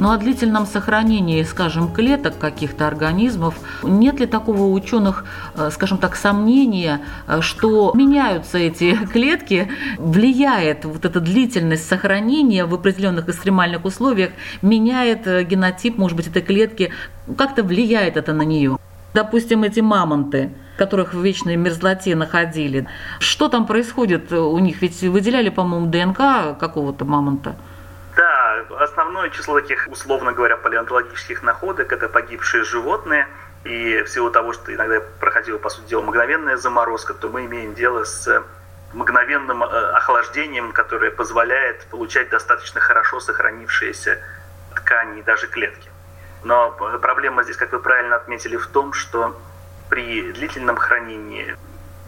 Ну 0.00 0.10
о 0.12 0.16
длительном 0.16 0.64
сохранении, 0.64 1.42
скажем, 1.42 1.92
клеток 1.92 2.38
каких-то 2.38 2.86
организмов, 2.86 3.56
нет 3.82 4.18
ли 4.18 4.24
такого 4.24 4.62
у 4.62 4.72
ученых, 4.72 5.26
э, 5.54 5.68
скажем 5.70 5.98
так, 5.98 6.16
сомнения, 6.16 7.02
э, 7.26 7.42
что 7.42 7.92
меняются 7.94 8.56
эти 8.56 8.94
клетки, 9.12 9.68
влияет 9.98 10.86
вот 10.86 11.04
эта 11.04 11.20
длительность 11.20 11.86
сохранения 11.86 12.64
в 12.64 12.72
определенных 12.72 13.28
экстремальных 13.28 13.84
условиях, 13.84 14.30
меняет 14.62 15.26
э, 15.26 15.44
генотип, 15.44 15.98
может 15.98 16.16
быть, 16.16 16.28
этой 16.28 16.40
клетки, 16.40 16.92
как-то 17.36 17.62
влияет 17.62 18.16
это 18.16 18.32
на 18.32 18.42
нее? 18.42 18.78
Допустим, 19.12 19.64
эти 19.64 19.80
мамонты, 19.80 20.50
которых 20.78 21.12
в 21.12 21.22
вечной 21.22 21.56
мерзлоте 21.56 22.16
находили. 22.16 22.86
Что 23.18 23.50
там 23.50 23.66
происходит 23.66 24.32
у 24.32 24.58
них? 24.60 24.80
Ведь 24.80 25.02
выделяли, 25.02 25.50
по-моему, 25.50 25.88
ДНК 25.88 26.58
какого-то 26.58 27.04
мамонта. 27.04 27.56
Основное 28.78 29.30
число 29.30 29.60
таких, 29.60 29.86
условно 29.88 30.32
говоря, 30.32 30.56
палеонтологических 30.56 31.42
находок– 31.42 31.92
это 31.92 32.08
погибшие 32.08 32.64
животные. 32.64 33.28
И 33.64 34.02
всего 34.04 34.30
того, 34.30 34.52
что 34.52 34.74
иногда 34.74 35.00
проходила, 35.18 35.58
по 35.58 35.68
сути 35.68 35.90
дела, 35.90 36.02
мгновенная 36.02 36.56
заморозка, 36.56 37.12
то 37.12 37.28
мы 37.28 37.44
имеем 37.44 37.74
дело 37.74 38.04
с 38.04 38.42
мгновенным 38.92 39.62
э, 39.62 39.66
охлаждением, 39.66 40.72
которое 40.72 41.10
позволяет 41.10 41.86
получать 41.86 42.30
достаточно 42.30 42.80
хорошо 42.80 43.20
сохранившиеся 43.20 44.18
ткани 44.74 45.20
и 45.20 45.22
даже 45.22 45.46
клетки. 45.46 45.90
Но 46.42 46.70
проблема 47.02 47.42
здесь, 47.42 47.56
как 47.56 47.72
вы 47.72 47.80
правильно 47.80 48.16
отметили, 48.16 48.56
в 48.56 48.66
том, 48.66 48.92
что 48.92 49.38
при 49.90 50.32
длительном 50.32 50.76
хранении 50.76 51.56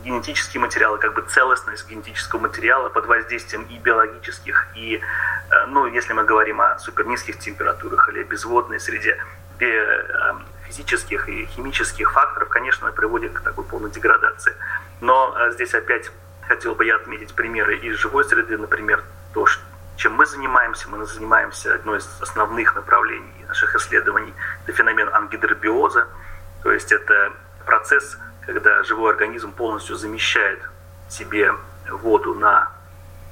генетические 0.02 0.60
материалы, 0.60 0.98
как 0.98 1.14
бы 1.14 1.22
целостность 1.22 1.88
генетического 1.88 2.40
материала 2.40 2.88
под 2.88 3.06
воздействием 3.06 3.62
и 3.64 3.78
биологических, 3.78 4.68
и, 4.74 4.96
э, 4.96 5.66
ну, 5.66 5.86
если 5.86 6.12
мы 6.12 6.24
говорим 6.24 6.60
о 6.60 6.78
супернизких 6.78 7.38
температурах 7.38 8.08
или 8.08 8.22
безводной 8.22 8.80
среде, 8.80 9.18
э, 9.60 10.34
физических 10.66 11.28
и 11.28 11.46
химических 11.46 12.12
факторов, 12.12 12.48
конечно, 12.48 12.90
приводит 12.92 13.32
к 13.32 13.40
такой 13.42 13.64
полной 13.64 13.90
деградации. 13.90 14.54
Но 15.00 15.34
э, 15.36 15.52
здесь 15.52 15.74
опять 15.74 16.10
хотел 16.48 16.74
бы 16.74 16.84
я 16.84 16.96
отметить 16.96 17.34
примеры 17.34 17.76
из 17.76 17.96
живой 17.96 18.24
среды, 18.24 18.58
например, 18.58 19.02
то, 19.34 19.46
чем 19.96 20.14
мы 20.14 20.26
занимаемся. 20.26 20.88
Мы 20.88 21.04
занимаемся 21.04 21.74
одной 21.74 21.98
из 21.98 22.08
основных 22.20 22.74
направлений 22.74 23.44
наших 23.46 23.76
исследований, 23.76 24.34
это 24.64 24.72
феномен 24.72 25.08
ангидробиоза, 25.12 26.08
то 26.62 26.72
есть 26.72 26.90
это 26.90 27.32
процесс 27.66 28.16
когда 28.46 28.82
живой 28.82 29.12
организм 29.12 29.52
полностью 29.52 29.96
замещает 29.96 30.60
себе 31.08 31.52
воду 31.90 32.34
на 32.34 32.70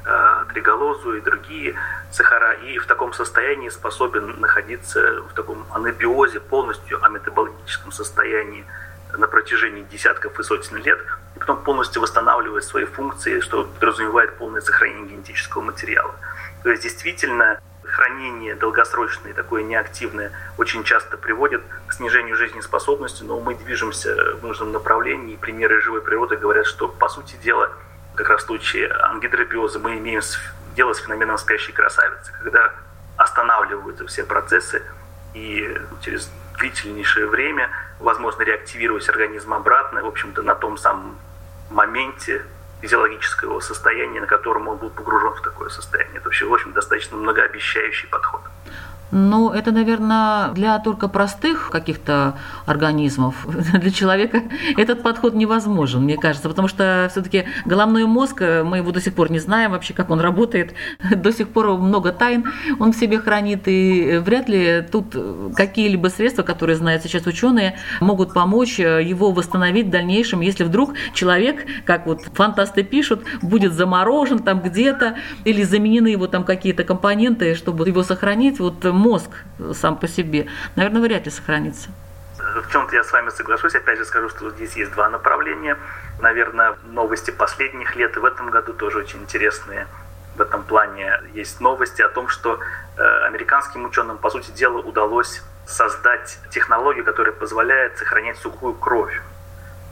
э, 0.04 0.44
триголозу 0.52 1.14
и 1.16 1.20
другие 1.20 1.74
сахара, 2.10 2.52
и 2.52 2.78
в 2.78 2.86
таком 2.86 3.12
состоянии 3.12 3.68
способен 3.68 4.40
находиться 4.40 5.22
в 5.22 5.34
таком 5.34 5.66
анабиозе, 5.72 6.40
полностью 6.40 7.04
аметабологическом 7.04 7.92
состоянии 7.92 8.64
на 9.12 9.26
протяжении 9.26 9.82
десятков 9.82 10.38
и 10.38 10.42
сотен 10.42 10.76
лет, 10.78 10.98
и 11.34 11.38
потом 11.38 11.62
полностью 11.62 12.02
восстанавливает 12.02 12.64
свои 12.64 12.84
функции, 12.84 13.40
что 13.40 13.64
подразумевает 13.64 14.36
полное 14.36 14.60
сохранение 14.60 15.16
генетического 15.16 15.62
материала. 15.62 16.14
То 16.62 16.70
есть 16.70 16.82
действительно 16.82 17.60
хранение 17.90 18.54
долгосрочное, 18.54 19.34
такое 19.34 19.62
неактивное, 19.62 20.32
очень 20.56 20.84
часто 20.84 21.16
приводит 21.16 21.62
к 21.86 21.92
снижению 21.92 22.36
жизнеспособности, 22.36 23.22
но 23.22 23.40
мы 23.40 23.54
движемся 23.54 24.36
в 24.36 24.42
нужном 24.46 24.72
направлении, 24.72 25.34
и 25.34 25.36
примеры 25.36 25.80
живой 25.80 26.02
природы 26.02 26.36
говорят, 26.36 26.66
что, 26.66 26.88
по 26.88 27.08
сути 27.08 27.36
дела, 27.36 27.72
как 28.14 28.28
раз 28.28 28.42
в 28.42 28.46
случае 28.46 28.90
ангидробиоза 28.90 29.78
мы 29.78 29.98
имеем 29.98 30.22
дело 30.74 30.92
с 30.92 30.98
феноменом 30.98 31.38
спящей 31.38 31.72
красавицы, 31.72 32.32
когда 32.42 32.72
останавливаются 33.16 34.06
все 34.06 34.24
процессы, 34.24 34.82
и 35.34 35.78
через 36.02 36.30
длительнейшее 36.58 37.26
время 37.26 37.70
возможно 37.98 38.42
реактивировать 38.42 39.08
организм 39.08 39.54
обратно, 39.54 40.02
в 40.02 40.06
общем-то, 40.06 40.42
на 40.42 40.54
том 40.54 40.76
самом 40.76 41.18
моменте, 41.70 42.44
физиологического 42.80 43.60
состояния, 43.60 44.20
на 44.20 44.26
котором 44.26 44.68
он 44.68 44.78
был 44.78 44.90
погружен 44.90 45.34
в 45.34 45.42
такое 45.42 45.68
состояние. 45.68 46.16
Это 46.16 46.24
вообще, 46.24 46.46
в 46.46 46.54
общем, 46.54 46.72
достаточно 46.72 47.16
многообещающий 47.16 48.08
подход. 48.08 48.40
Ну, 49.12 49.50
это, 49.50 49.72
наверное, 49.72 50.52
для 50.52 50.78
только 50.78 51.08
простых 51.08 51.70
каких-то 51.70 52.38
организмов. 52.66 53.46
Для 53.80 53.90
человека 53.90 54.42
этот 54.76 55.02
подход 55.02 55.34
невозможен, 55.34 56.02
мне 56.02 56.16
кажется, 56.16 56.48
потому 56.48 56.68
что 56.68 57.08
все-таки 57.10 57.44
головной 57.64 58.04
мозг, 58.06 58.42
э, 58.42 58.62
мы 58.62 58.78
его 58.78 58.92
до 58.92 59.00
сих 59.00 59.14
пор 59.14 59.30
не 59.30 59.38
знаем 59.38 59.72
вообще, 59.72 59.94
как 59.94 60.10
он 60.10 60.20
работает, 60.20 60.74
до 61.16 61.32
сих 61.32 61.48
пор 61.48 61.76
много 61.78 62.12
тайн 62.12 62.44
он 62.78 62.92
в 62.92 62.96
себе 62.96 63.18
хранит, 63.18 63.62
и 63.66 64.20
вряд 64.24 64.48
ли 64.48 64.86
тут 64.90 65.16
какие-либо 65.56 66.08
средства, 66.08 66.42
которые 66.42 66.76
знают 66.76 67.02
сейчас 67.02 67.26
ученые, 67.26 67.78
могут 68.00 68.32
помочь 68.32 68.78
э, 68.78 69.02
его 69.02 69.32
восстановить 69.32 69.86
в 69.86 69.90
дальнейшем, 69.90 70.40
если 70.40 70.64
вдруг 70.64 70.94
человек, 71.14 71.66
как 71.84 72.06
вот 72.06 72.22
фантасты 72.34 72.84
пишут, 72.84 73.24
будет 73.42 73.72
заморожен 73.72 74.38
там 74.38 74.60
где-то 74.60 75.16
или 75.44 75.62
заменены 75.62 76.08
его 76.08 76.26
там 76.26 76.44
какие-то 76.44 76.84
компоненты, 76.84 77.54
чтобы 77.54 77.88
его 77.88 78.02
сохранить. 78.02 78.60
Вот 78.60 78.84
мозг 79.00 79.30
сам 79.72 79.96
по 79.96 80.06
себе, 80.06 80.46
наверное, 80.76 81.00
вряд 81.02 81.24
ли 81.24 81.30
сохранится. 81.30 81.90
В 82.38 82.70
чем-то 82.72 82.96
я 82.96 83.04
с 83.04 83.12
вами 83.12 83.30
соглашусь. 83.30 83.74
Опять 83.74 83.98
же 83.98 84.04
скажу, 84.04 84.28
что 84.28 84.50
здесь 84.50 84.76
есть 84.76 84.92
два 84.92 85.08
направления. 85.08 85.76
Наверное, 86.20 86.76
новости 86.84 87.30
последних 87.30 87.96
лет 87.96 88.16
и 88.16 88.20
в 88.20 88.24
этом 88.24 88.50
году 88.50 88.72
тоже 88.72 88.98
очень 88.98 89.20
интересные. 89.20 89.86
В 90.36 90.40
этом 90.40 90.62
плане 90.62 91.20
есть 91.34 91.60
новости 91.60 92.02
о 92.02 92.08
том, 92.08 92.28
что 92.28 92.58
э, 92.96 93.26
американским 93.26 93.84
ученым, 93.84 94.18
по 94.18 94.30
сути 94.30 94.50
дела, 94.52 94.78
удалось 94.78 95.42
создать 95.66 96.38
технологию, 96.50 97.04
которая 97.04 97.32
позволяет 97.32 97.98
сохранять 97.98 98.38
сухую 98.38 98.74
кровь. 98.74 99.20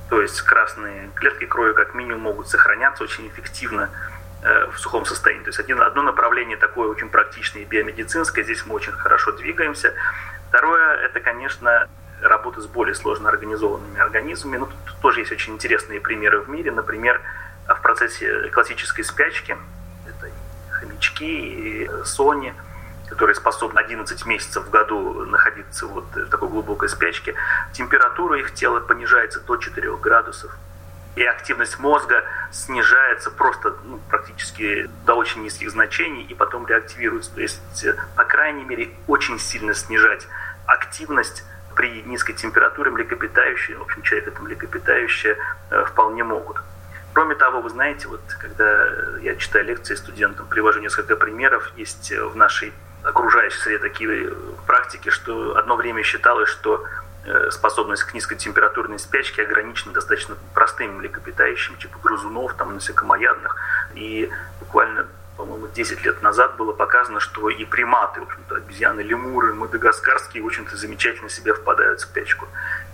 То 0.09 0.23
есть 0.23 0.41
красные 0.43 1.11
клетки 1.15 1.45
крови 1.45 1.75
как 1.75 1.95
минимум 1.95 2.21
могут 2.21 2.49
сохраняться 2.49 3.05
очень 3.05 3.29
эффективно 3.29 3.91
Э, 3.91 4.18
в 4.43 4.79
сухом 4.79 5.05
состоянии. 5.05 5.43
То 5.43 5.49
есть 5.49 5.59
один, 5.59 5.81
одно 5.81 6.03
направление 6.03 6.57
такое 6.57 6.89
очень 6.89 7.09
практичное 7.09 7.63
и 7.63 7.65
биомедицинское, 7.65 8.45
здесь 8.45 8.65
мы 8.67 8.75
очень 8.75 8.93
хорошо 8.93 9.33
двигаемся. 9.33 9.95
Второе, 10.49 10.97
это, 10.99 11.21
конечно, 11.21 11.89
работа 12.23 12.61
с 12.61 12.67
более 12.67 12.95
сложно 12.95 13.29
организованными 13.29 14.01
организмами. 14.01 14.59
Ну, 14.59 14.67
тут 14.67 14.97
тоже 15.01 15.21
есть 15.21 15.33
очень 15.33 15.55
интересные 15.55 16.01
примеры 16.01 16.41
в 16.41 16.49
мире. 16.49 16.71
Например, 16.71 17.21
в 17.67 17.81
процессе 17.83 18.49
классической 18.49 19.03
спячки, 19.03 19.57
это 20.07 20.31
хомячки 20.71 21.25
и 21.25 21.91
сони, 22.05 22.55
которые 23.09 23.35
способны 23.35 23.79
11 23.79 24.27
месяцев 24.27 24.65
в 24.65 24.71
году 24.71 25.25
находиться 25.25 25.87
вот 25.87 26.05
в 26.15 26.29
такой 26.29 26.49
глубокой 26.49 26.89
спячке, 26.89 27.35
температура 27.73 28.39
их 28.39 28.53
тела 28.55 28.81
понижается 28.81 29.41
до 29.41 29.57
4 29.57 29.97
градусов 29.97 30.57
и 31.19 31.25
активность 31.25 31.81
мозга 31.81 32.23
снижается 32.53 33.31
просто 33.31 33.75
ну, 33.85 33.99
практически 34.09 34.89
до 35.05 35.15
очень 35.15 35.43
низких 35.43 35.71
значений 35.71 36.23
и 36.23 36.33
потом 36.33 36.65
реактивируется. 36.67 37.35
То 37.35 37.41
есть, 37.41 37.61
по 38.15 38.25
крайней 38.25 38.65
мере, 38.65 38.91
очень 39.09 39.39
сильно 39.41 39.75
снижать 39.75 40.29
активность 40.67 41.45
при 41.75 42.03
низкой 42.03 42.35
температуре 42.35 42.93
млекопитающие, 42.93 43.77
в 43.79 43.83
общем, 43.83 44.03
человек 44.03 44.29
это 44.29 44.43
млекопитающие 44.43 45.37
вполне 45.89 46.23
могут. 46.23 46.59
Кроме 47.13 47.35
того, 47.35 47.61
вы 47.63 47.71
знаете, 47.71 48.07
вот 48.07 48.21
когда 48.39 48.87
я 49.21 49.35
читаю 49.35 49.65
лекции 49.65 49.97
студентам, 49.97 50.47
привожу 50.47 50.79
несколько 50.79 51.17
примеров, 51.17 51.73
есть 51.77 52.13
в 52.13 52.37
нашей 52.37 52.73
окружающей 53.03 53.59
среде 53.59 53.79
такие 53.79 54.33
практики, 54.67 55.09
что 55.09 55.57
одно 55.57 55.75
время 55.75 56.05
считалось, 56.05 56.49
что 56.49 56.87
Э, 56.87 57.08
способность 57.51 58.05
к 58.05 58.15
низкотемпературной 58.15 58.99
спячке 58.99 59.43
ограничена 59.43 59.93
достаточно 59.93 60.37
простыми 60.55 60.93
млекопитающими, 60.93 61.77
типа 61.77 61.99
грызунов, 62.03 62.55
там, 62.55 62.75
насекомоядных. 62.75 63.57
И 63.95 64.31
буквально 64.61 65.07
по-моему, 65.39 65.69
10 65.69 66.05
лет 66.05 66.21
назад 66.21 66.57
было 66.57 66.73
показано, 66.73 67.21
что 67.21 67.49
и 67.49 67.65
приматы, 67.65 68.21
в 68.21 68.25
общем-то, 68.25 68.57
обезьяны, 68.57 69.03
лемуры, 69.03 69.55
мадагаскарские, 69.55 70.43
в 70.43 70.47
общем-то, 70.47 70.77
замечательно 70.77 71.29
себе 71.29 71.55
впадают 71.55 72.01
в 72.01 72.03
спячку. 72.03 72.49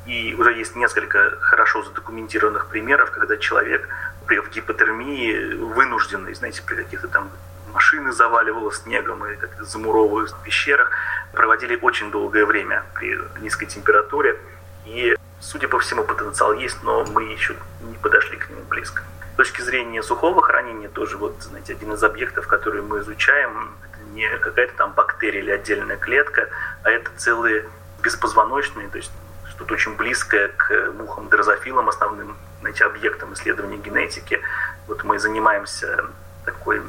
И 0.04 0.34
уже 0.38 0.52
есть 0.52 0.76
несколько 0.76 1.38
хорошо 1.40 1.82
задокументированных 1.82 2.66
примеров, 2.66 3.10
когда 3.10 3.38
человек 3.38 3.88
в 4.26 4.50
гипотермии 4.50 5.54
вынужденный, 5.54 6.34
знаете, 6.34 6.62
при 6.66 6.76
каких-то 6.76 7.08
там 7.08 7.30
машины 7.74 8.12
заваливало 8.12 8.72
снегом 8.72 9.26
и 9.26 9.36
как-то 9.36 9.64
в 9.64 10.42
пещерах, 10.42 10.90
проводили 11.32 11.78
очень 11.82 12.10
долгое 12.10 12.46
время 12.46 12.84
при 12.94 13.18
низкой 13.40 13.66
температуре. 13.66 14.38
И, 14.86 15.16
судя 15.40 15.68
по 15.68 15.78
всему, 15.78 16.04
потенциал 16.04 16.54
есть, 16.54 16.82
но 16.82 17.04
мы 17.04 17.24
еще 17.24 17.56
не 17.82 17.96
подошли 17.96 18.36
к 18.36 18.48
нему 18.48 18.62
близко. 18.62 19.02
С 19.34 19.36
точки 19.36 19.62
зрения 19.62 20.02
сухого 20.02 20.40
хранения, 20.40 20.88
тоже 20.88 21.16
вот, 21.16 21.42
знаете, 21.42 21.72
один 21.72 21.92
из 21.92 22.02
объектов, 22.04 22.46
который 22.46 22.82
мы 22.82 23.00
изучаем, 23.00 23.74
это 23.90 24.02
не 24.12 24.28
какая-то 24.38 24.74
там 24.76 24.92
бактерия 24.92 25.40
или 25.40 25.50
отдельная 25.50 25.96
клетка, 25.96 26.48
а 26.84 26.90
это 26.90 27.10
целые 27.16 27.64
беспозвоночные, 28.02 28.88
то 28.88 28.98
есть 28.98 29.10
что-то 29.50 29.74
очень 29.74 29.96
близкое 29.96 30.48
к 30.48 30.92
мухам 30.92 31.28
дрозофилам, 31.28 31.88
основным 31.88 32.36
знаете, 32.60 32.84
объектам 32.86 33.34
исследования 33.34 33.76
генетики. 33.76 34.40
Вот 34.86 35.04
мы 35.04 35.18
занимаемся 35.18 36.06
такой, 36.46 36.80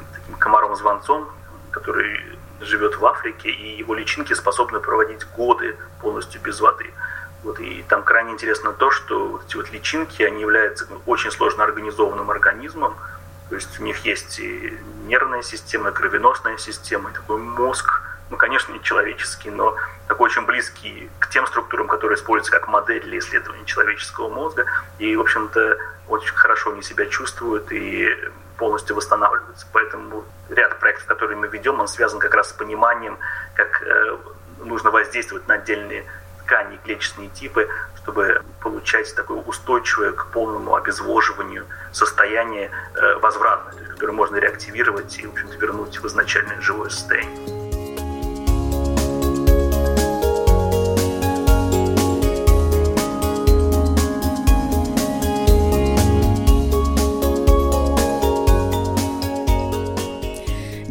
комаром-звонцом, 0.46 1.28
который 1.72 2.20
живет 2.60 2.96
в 2.96 3.04
Африке, 3.04 3.50
и 3.50 3.78
его 3.78 3.94
личинки 3.94 4.32
способны 4.32 4.78
проводить 4.78 5.26
годы 5.36 5.76
полностью 6.00 6.40
без 6.40 6.60
воды. 6.60 6.86
Вот, 7.42 7.58
и 7.58 7.84
там 7.88 8.04
крайне 8.04 8.32
интересно 8.32 8.72
то, 8.72 8.92
что 8.92 9.26
вот 9.26 9.44
эти 9.44 9.56
вот 9.56 9.72
личинки, 9.72 10.22
они 10.22 10.40
являются 10.40 10.86
ну, 10.88 11.00
очень 11.06 11.32
сложно 11.32 11.64
организованным 11.64 12.30
организмом, 12.30 12.96
то 13.48 13.56
есть 13.56 13.80
у 13.80 13.82
них 13.82 14.04
есть 14.04 14.38
и 14.38 14.78
нервная 15.06 15.42
система, 15.42 15.90
и 15.90 15.92
кровеносная 15.92 16.58
система, 16.58 17.10
и 17.10 17.12
такой 17.12 17.38
мозг, 17.38 18.02
ну, 18.30 18.36
конечно, 18.36 18.72
не 18.72 18.80
человеческий, 18.82 19.50
но 19.50 19.74
такой 20.06 20.30
очень 20.30 20.46
близкий 20.46 21.10
к 21.18 21.28
тем 21.28 21.46
структурам, 21.48 21.88
которые 21.88 22.16
используются 22.16 22.52
как 22.52 22.68
модель 22.68 23.02
для 23.02 23.18
исследования 23.18 23.64
человеческого 23.64 24.28
мозга. 24.28 24.64
И, 24.98 25.16
в 25.16 25.20
общем-то, 25.20 25.76
очень 26.08 26.34
хорошо 26.34 26.70
они 26.70 26.82
себя 26.82 27.06
чувствуют 27.06 27.70
и 27.72 28.16
полностью 28.56 28.96
восстанавливаются. 28.96 29.66
Поэтому 29.72 30.24
ряд 30.48 30.78
проектов, 30.78 31.06
которые 31.06 31.36
мы 31.36 31.48
ведем, 31.48 31.80
он 31.80 31.88
связан 31.88 32.18
как 32.18 32.34
раз 32.34 32.50
с 32.50 32.52
пониманием, 32.52 33.18
как 33.54 33.82
э, 33.82 34.16
нужно 34.58 34.90
воздействовать 34.90 35.46
на 35.48 35.54
отдельные 35.54 36.04
ткани, 36.44 36.78
клеточные 36.84 37.28
типы, 37.28 37.68
чтобы 37.96 38.42
получать 38.60 39.14
такое 39.14 39.38
устойчивое 39.38 40.12
к 40.12 40.26
полному 40.26 40.76
обезвоживанию 40.76 41.66
состояние 41.92 42.70
э, 42.94 43.14
возвратное, 43.16 43.84
которое 43.86 44.12
можно 44.12 44.36
реактивировать 44.36 45.18
и, 45.18 45.26
в 45.26 45.32
общем-то, 45.32 45.56
вернуть 45.56 45.98
в 45.98 46.06
изначальное 46.06 46.60
живое 46.60 46.88
состояние. 46.88 47.65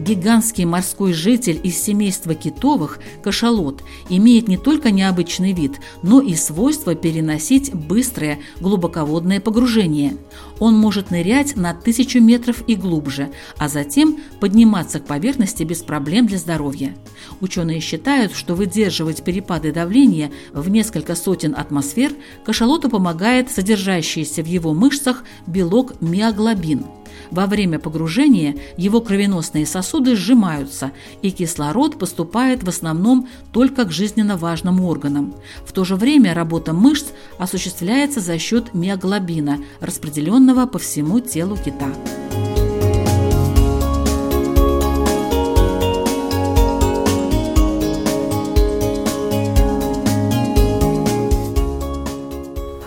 Гигантский 0.05 0.65
морской 0.65 1.13
житель 1.13 1.59
из 1.63 1.81
семейства 1.81 2.35
китовых, 2.35 2.99
кашалот, 3.23 3.83
имеет 4.07 4.47
не 4.47 4.57
только 4.57 4.91
необычный 4.91 5.51
вид, 5.51 5.79
но 6.03 6.21
и 6.21 6.35
свойство 6.35 6.93
переносить 6.93 7.73
быстрое 7.73 8.39
глубоководное 8.59 9.41
погружение. 9.41 10.15
Он 10.59 10.77
может 10.77 11.09
нырять 11.09 11.55
на 11.55 11.73
тысячу 11.73 12.21
метров 12.21 12.63
и 12.67 12.75
глубже, 12.75 13.31
а 13.57 13.67
затем 13.67 14.19
подниматься 14.39 14.99
к 14.99 15.05
поверхности 15.05 15.63
без 15.63 15.81
проблем 15.81 16.27
для 16.27 16.37
здоровья. 16.37 16.95
Ученые 17.41 17.79
считают, 17.79 18.33
что 18.33 18.53
выдерживать 18.53 19.23
перепады 19.23 19.73
давления 19.73 20.31
в 20.53 20.69
несколько 20.69 21.15
сотен 21.15 21.55
атмосфер 21.57 22.13
кашалоту 22.45 22.89
помогает 22.89 23.49
содержащийся 23.49 24.43
в 24.43 24.45
его 24.45 24.73
мышцах 24.73 25.23
белок 25.47 25.99
миоглобин– 25.99 26.85
во 27.31 27.45
время 27.45 27.79
погружения 27.79 28.55
его 28.77 29.01
кровеносные 29.01 29.65
сосуды 29.65 30.15
сжимаются, 30.15 30.91
и 31.21 31.31
кислород 31.31 31.97
поступает 31.97 32.63
в 32.63 32.69
основном 32.69 33.27
только 33.51 33.85
к 33.85 33.91
жизненно 33.91 34.37
важным 34.37 34.81
органам. 34.81 35.35
В 35.65 35.71
то 35.71 35.83
же 35.83 35.95
время 35.95 36.33
работа 36.33 36.73
мышц 36.73 37.07
осуществляется 37.37 38.19
за 38.19 38.37
счет 38.37 38.73
миоглобина, 38.73 39.59
распределенного 39.79 40.65
по 40.65 40.79
всему 40.79 41.19
телу 41.19 41.57
кита. 41.57 41.89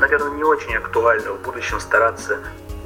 Наверное, 0.00 0.36
не 0.36 0.44
очень 0.44 0.74
актуально 0.74 1.32
в 1.32 1.42
будущем 1.42 1.80
стараться 1.80 2.38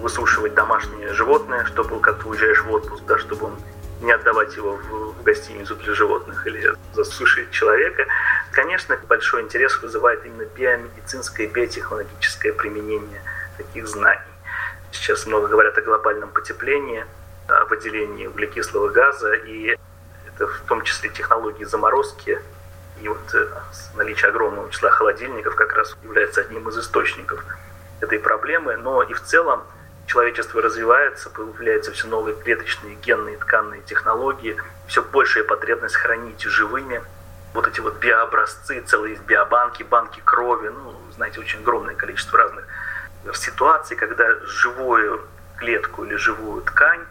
высушивать 0.02 0.54
домашнее 0.54 1.12
животное, 1.12 1.64
чтобы 1.64 2.00
как 2.00 2.22
ты 2.22 2.28
уезжаешь 2.28 2.62
в 2.62 2.72
отпуск, 2.72 3.02
да, 3.06 3.18
чтобы 3.18 3.46
он 3.46 3.56
не 4.00 4.10
отдавать 4.10 4.56
его 4.56 4.76
в, 4.76 5.14
в 5.14 5.22
гостиницу 5.22 5.76
для 5.76 5.94
животных 5.94 6.46
или 6.46 6.74
засушить 6.92 7.50
человека. 7.52 8.06
Конечно, 8.50 8.98
большой 9.08 9.42
интерес 9.42 9.80
вызывает 9.80 10.26
именно 10.26 10.44
биомедицинское 10.44 11.46
биотехнологическое 11.46 12.52
применение 12.52 13.22
таких 13.56 13.86
знаний. 13.86 14.20
Сейчас 14.90 15.24
много 15.26 15.46
говорят 15.46 15.78
о 15.78 15.82
глобальном 15.82 16.30
потеплении, 16.30 17.06
о 17.48 17.64
выделении 17.66 18.26
углекислого 18.26 18.88
газа, 18.88 19.32
и 19.32 19.78
это 20.26 20.46
в 20.48 20.60
том 20.66 20.82
числе 20.82 21.08
технологии 21.08 21.64
заморозки 21.64 22.40
и 23.00 23.08
вот 23.08 23.34
э, 23.34 23.48
наличие 23.96 24.28
огромного 24.28 24.70
числа 24.70 24.90
холодильников 24.90 25.54
как 25.54 25.72
раз 25.72 25.96
является 26.02 26.40
одним 26.42 26.68
из 26.68 26.78
источников 26.78 27.44
этой 28.00 28.18
проблемы. 28.18 28.76
Но 28.76 29.02
и 29.02 29.12
в 29.12 29.22
целом 29.22 29.62
человечество 30.06 30.60
развивается, 30.60 31.30
появляются 31.30 31.92
все 31.92 32.06
новые 32.06 32.36
клеточные, 32.36 32.96
генные, 32.96 33.36
тканные 33.38 33.82
технологии, 33.82 34.56
все 34.86 35.02
большая 35.02 35.44
потребность 35.44 35.96
хранить 35.96 36.42
живыми 36.42 37.02
вот 37.54 37.66
эти 37.66 37.80
вот 37.80 37.98
биообразцы, 37.98 38.80
целые 38.82 39.16
биобанки, 39.16 39.82
банки 39.82 40.20
крови, 40.24 40.68
ну, 40.68 40.94
знаете, 41.14 41.40
очень 41.40 41.60
огромное 41.60 41.94
количество 41.94 42.38
разных 42.38 42.66
ситуаций, 43.34 43.96
когда 43.96 44.34
живую 44.44 45.22
клетку 45.56 46.04
или 46.04 46.14
живую 46.16 46.62
ткань, 46.62 47.04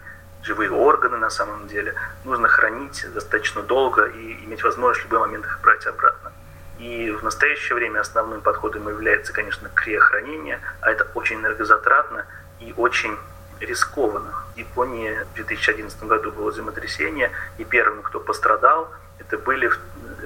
живые 0.44 0.72
органы 0.72 1.18
на 1.18 1.30
самом 1.30 1.68
деле, 1.68 1.94
нужно 2.26 2.48
хранить 2.48 3.06
достаточно 3.14 3.62
долго 3.62 4.06
и 4.06 4.44
иметь 4.46 4.64
возможность 4.64 5.02
в 5.02 5.12
любой 5.12 5.28
момент 5.28 5.46
их 5.46 5.60
брать 5.62 5.86
обратно. 5.86 6.32
И 6.80 7.12
в 7.12 7.24
настоящее 7.24 7.76
время 7.76 8.00
основным 8.00 8.42
подходом 8.42 8.90
является, 8.90 9.32
конечно, 9.32 9.70
криохранение, 9.70 10.60
а 10.82 10.92
это 10.92 11.08
очень 11.14 11.38
энергозатратно– 11.38 12.26
и 12.62 12.74
очень 12.78 13.18
рискованно. 13.60 14.34
В 14.56 14.58
Японии 14.58 15.18
в 15.32 15.34
2011 15.36 16.04
году 16.04 16.32
было 16.32 16.52
землетрясение, 16.52 17.32
и 17.58 17.64
первым, 17.64 18.02
кто 18.02 18.20
пострадал, 18.20 18.90
это 19.20 19.38
были 19.38 19.68
в, 19.68 19.80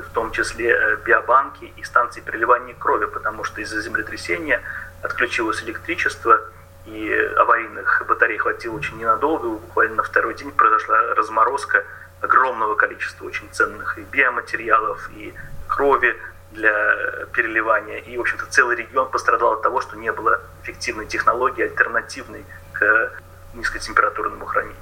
в 0.08 0.14
том 0.14 0.32
числе 0.32 0.72
э, 0.72 0.98
биобанки 1.06 1.66
и 1.76 1.84
станции 1.84 2.22
переливания 2.22 2.74
крови, 2.74 3.06
потому 3.06 3.44
что 3.44 3.62
из-за 3.62 3.82
землетрясения 3.82 4.62
отключилось 5.02 5.64
электричество, 5.64 6.40
и 6.86 7.12
аварийных 7.38 8.04
батарей 8.08 8.38
хватило 8.38 8.76
очень 8.76 8.98
ненадолго, 8.98 9.50
буквально 9.50 9.96
на 9.96 10.04
второй 10.04 10.36
день 10.36 10.52
произошла 10.52 11.16
разморозка 11.16 11.84
огромного 12.22 12.76
количества 12.76 13.26
очень 13.26 13.50
ценных 13.52 13.98
и 13.98 14.02
биоматериалов, 14.02 15.10
и 15.16 15.34
крови, 15.68 16.16
для 16.56 17.26
переливания. 17.34 18.00
И, 18.00 18.18
в 18.18 18.22
общем-то, 18.22 18.46
целый 18.48 18.76
регион 18.76 19.10
пострадал 19.10 19.54
от 19.54 19.62
того, 19.62 19.82
что 19.82 19.98
не 19.98 20.12
было 20.12 20.42
эффективной 20.64 21.06
технологии, 21.06 21.64
альтернативной 21.64 22.46
к 22.74 23.12
низкотемпературному 23.54 24.46
хранению. 24.46 24.78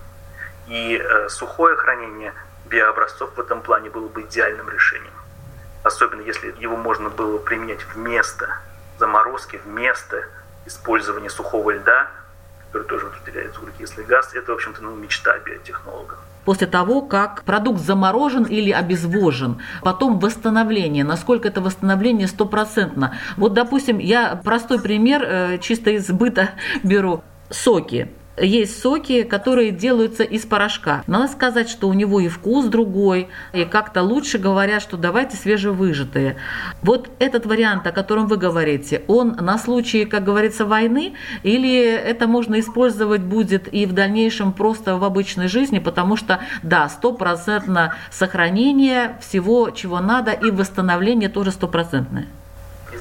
И 0.68 0.98
э, 0.98 1.30
сухое 1.30 1.76
хранение 1.76 2.34
биообразцов 2.66 3.36
в 3.36 3.40
этом 3.40 3.62
плане 3.62 3.90
было 3.90 4.08
бы 4.08 4.22
идеальным 4.22 4.70
решением. 4.70 5.14
Особенно 5.84 6.22
если 6.22 6.56
его 6.58 6.78
можно 6.78 7.10
было 7.10 7.38
применять 7.38 7.84
вместо 7.94 8.58
заморозки, 8.98 9.60
вместо 9.66 10.24
использования 10.66 11.30
сухого 11.30 11.72
льда, 11.72 12.08
который 12.68 12.88
тоже 12.88 13.08
выделяет 13.08 13.58
углекислый 13.58 14.06
газ. 14.06 14.34
Это, 14.34 14.52
в 14.52 14.56
общем-то, 14.56 14.82
ну, 14.82 14.96
мечта 14.96 15.38
биотехнологов 15.40 16.18
после 16.45 16.67
того, 16.67 17.01
как 17.01 17.43
продукт 17.43 17.79
заморожен 17.79 18.43
или 18.43 18.71
обезвожен. 18.71 19.60
Потом 19.82 20.19
восстановление. 20.19 21.03
Насколько 21.03 21.47
это 21.47 21.62
восстановление 21.62 22.27
стопроцентно. 22.27 23.15
Вот, 23.38 23.53
допустим, 23.53 23.99
я 23.99 24.39
простой 24.43 24.82
пример 24.82 25.23
э, 25.23 25.58
чисто 25.60 25.91
из 25.91 26.10
быта 26.10 26.51
беру. 26.84 27.23
Соки 27.49 28.10
есть 28.38 28.82
соки, 28.82 29.24
которые 29.24 29.72
делаются 29.72 30.24
из 30.24 30.46
порошка. 30.46 31.04
Надо 31.08 31.28
сказать, 31.32 31.69
что 31.69 31.88
у 31.88 31.93
него 31.93 32.19
и 32.19 32.28
вкус 32.28 32.65
другой, 32.65 33.30
и 33.54 33.65
как-то 33.65 34.02
лучше 34.02 34.38
говорят, 34.38 34.82
что 34.82 34.98
давайте 34.98 35.38
свежевыжатые. 35.38 36.38
Вот 36.82 37.10
этот 37.19 37.46
вариант, 37.46 37.86
о 37.86 37.91
котором 37.91 38.28
вы 38.28 38.38
говорите, 38.38 39.04
он 39.08 39.36
на 39.39 39.58
случай, 39.58 40.06
как 40.06 40.24
говорится, 40.24 40.65
войны, 40.65 41.13
или 41.43 41.84
это 41.84 42.28
можно 42.28 42.60
использовать 42.60 43.22
будет 43.22 43.72
и 43.74 43.86
в 43.86 43.93
дальнейшем 43.93 44.54
просто 44.54 44.98
в 44.98 45.04
обычной 45.04 45.48
жизни, 45.48 45.80
потому 45.80 46.15
что, 46.15 46.39
да, 46.63 46.89
стопроцентно 46.89 47.96
сохранение 48.12 49.17
всего, 49.22 49.69
чего 49.69 50.00
надо, 50.00 50.32
и 50.32 50.50
восстановление 50.50 51.30
тоже 51.30 51.52
стопроцентное. 51.52 52.28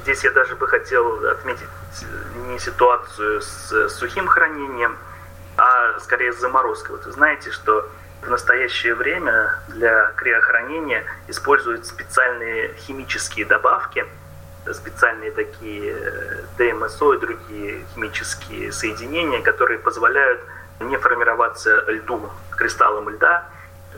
Здесь 0.03 0.25
я 0.25 0.33
даже 0.33 0.57
бы 0.57 0.66
хотел 0.66 1.27
отметить 1.27 1.68
не 2.51 2.59
ситуацию 2.59 3.40
с 3.40 3.88
сухим 3.90 4.27
хранением, 4.27 4.97
а 5.62 6.01
скорее 6.01 6.33
с 6.33 6.40
заморозкой. 6.40 6.96
Вот 6.96 7.07
вы 7.07 7.12
знаете, 7.12 7.53
что 7.53 7.88
в 8.20 8.29
настоящее 8.29 8.96
время 8.96 9.61
для 9.68 10.11
криохранения 10.16 11.05
используют 11.29 11.87
специальные 11.87 12.75
химические 12.75 13.46
добавки, 13.46 14.05
специальные 14.72 15.31
такие 15.31 15.96
э, 15.96 16.42
ДМСО 16.59 17.14
и 17.14 17.18
другие 17.20 17.87
химические 17.94 18.72
соединения, 18.72 19.40
которые 19.40 19.79
позволяют 19.79 20.40
не 20.81 20.96
формироваться 20.96 21.85
льду, 21.87 22.29
кристаллам 22.51 23.09
льда, 23.09 23.44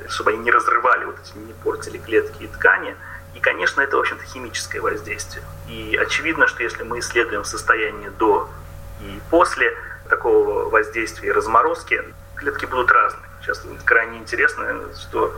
чтобы 0.08 0.32
они 0.32 0.40
не 0.40 0.50
разрывали, 0.50 1.06
вот 1.06 1.16
эти, 1.24 1.38
не 1.38 1.54
портили 1.54 1.96
клетки 1.96 2.42
и 2.42 2.46
ткани. 2.46 2.94
И, 3.34 3.40
конечно, 3.40 3.80
это, 3.80 3.96
в 3.96 4.00
общем-то, 4.00 4.24
химическое 4.24 4.80
воздействие. 4.80 5.42
И 5.68 5.96
очевидно, 5.96 6.46
что 6.46 6.62
если 6.62 6.82
мы 6.82 6.98
исследуем 6.98 7.44
состояние 7.44 8.10
до 8.10 8.50
и 9.00 9.20
после, 9.30 9.74
такого 10.14 10.68
воздействия 10.70 11.28
и 11.30 11.32
разморозки, 11.32 12.02
клетки 12.36 12.66
будут 12.66 12.90
разные. 12.92 13.28
Сейчас 13.42 13.62
крайне 13.84 14.18
интересно, 14.18 14.64
что 14.96 15.34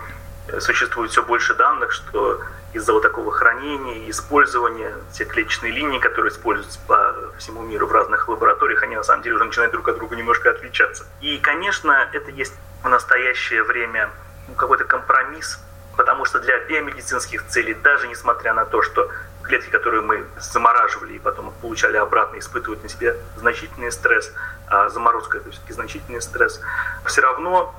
существует 0.61 1.11
все 1.11 1.23
больше 1.23 1.55
данных, 1.55 1.93
что 1.93 2.43
из-за 2.75 2.93
вот 2.93 3.03
такого 3.03 3.33
хранения 3.33 4.11
использования 4.11 4.95
те 5.13 5.25
клеточные 5.25 5.73
линии, 5.73 5.99
которые 5.99 6.31
используются 6.31 6.79
по 6.87 7.15
всему 7.39 7.63
миру 7.63 7.87
в 7.87 7.93
разных 7.93 8.29
лабораториях, 8.29 8.83
они 8.83 8.97
на 8.97 9.03
самом 9.03 9.23
деле 9.23 9.37
уже 9.37 9.45
начинают 9.45 9.73
друг 9.73 9.89
от 9.89 9.97
друга 9.97 10.15
немножко 10.15 10.51
отличаться. 10.51 11.05
И, 11.23 11.39
конечно, 11.39 12.09
это 12.13 12.31
есть 12.31 12.55
в 12.83 12.89
настоящее 12.89 13.63
время 13.63 14.11
ну, 14.47 14.55
какой-то 14.55 14.85
компромисс, 14.85 15.59
потому 15.97 16.27
что 16.27 16.39
для 16.39 16.59
биомедицинских 16.67 17.47
целей, 17.47 17.75
даже 17.75 18.09
несмотря 18.09 18.53
на 18.53 18.67
то, 18.67 18.83
что 18.83 19.11
клетки, 19.47 19.71
которые 19.71 20.03
мы 20.03 20.25
замораживали 20.39 21.15
и 21.15 21.19
потом 21.19 21.53
получали 21.63 21.97
обратно, 21.97 22.39
испытывают 22.39 22.83
на 22.83 22.89
себе 22.89 23.17
значительный 23.37 23.93
стресс, 23.93 24.33
а 24.67 24.89
заморозка 24.89 25.39
это 25.39 25.51
все-таки 25.51 25.73
значительный 25.73 26.21
стресс, 26.21 26.61
все 27.07 27.21
равно 27.23 27.75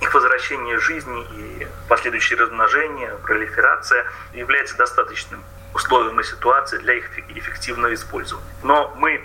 их 0.00 0.14
возвращение 0.14 0.78
жизни 0.78 1.26
и 1.32 1.68
последующее 1.88 2.38
размножение, 2.38 3.16
пролиферация 3.24 4.06
является 4.32 4.76
достаточным 4.76 5.42
условием 5.74 6.20
и 6.20 6.24
ситуацией 6.24 6.82
для 6.82 6.94
их 6.94 7.18
эффективного 7.30 7.92
использования. 7.94 8.46
Но 8.62 8.92
мы 8.96 9.22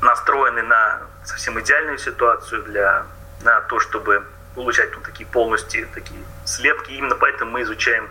настроены 0.00 0.62
на 0.62 1.02
совсем 1.24 1.58
идеальную 1.60 1.98
ситуацию 1.98 2.62
для 2.64 3.06
на 3.42 3.60
то, 3.62 3.80
чтобы 3.80 4.24
получать 4.54 4.90
ну, 4.94 5.00
такие 5.02 5.26
полностью 5.26 5.86
такие 5.94 6.20
слепки. 6.44 6.92
Именно 6.92 7.14
поэтому 7.14 7.52
мы 7.52 7.62
изучаем 7.62 8.08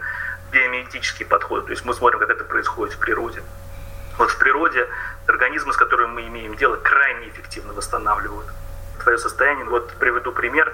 биомиметический 0.51 1.25
подход. 1.25 1.65
То 1.65 1.71
есть 1.71 1.86
мы 1.86 1.93
смотрим, 1.93 2.19
как 2.19 2.29
это 2.29 2.43
происходит 2.43 2.95
в 2.95 2.99
природе. 2.99 3.43
Вот 4.17 4.31
в 4.31 4.38
природе 4.38 4.88
организмы, 5.27 5.73
с 5.73 5.77
которыми 5.77 6.12
мы 6.12 6.27
имеем 6.27 6.55
дело, 6.55 6.77
крайне 6.77 7.29
эффективно 7.29 7.73
восстанавливают 7.73 8.47
твое 9.03 9.17
состояние. 9.17 9.65
Вот 9.65 9.93
приведу 9.93 10.31
пример. 10.31 10.73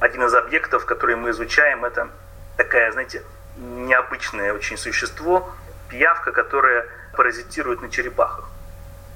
Один 0.00 0.24
из 0.24 0.34
объектов, 0.34 0.84
который 0.84 1.16
мы 1.16 1.30
изучаем, 1.30 1.84
это 1.84 2.08
такая, 2.56 2.92
знаете, 2.92 3.22
необычное 3.56 4.52
очень 4.52 4.76
существо, 4.76 5.50
пиявка, 5.88 6.32
которая 6.32 6.86
паразитирует 7.14 7.82
на 7.82 7.90
черепахах. 7.90 8.48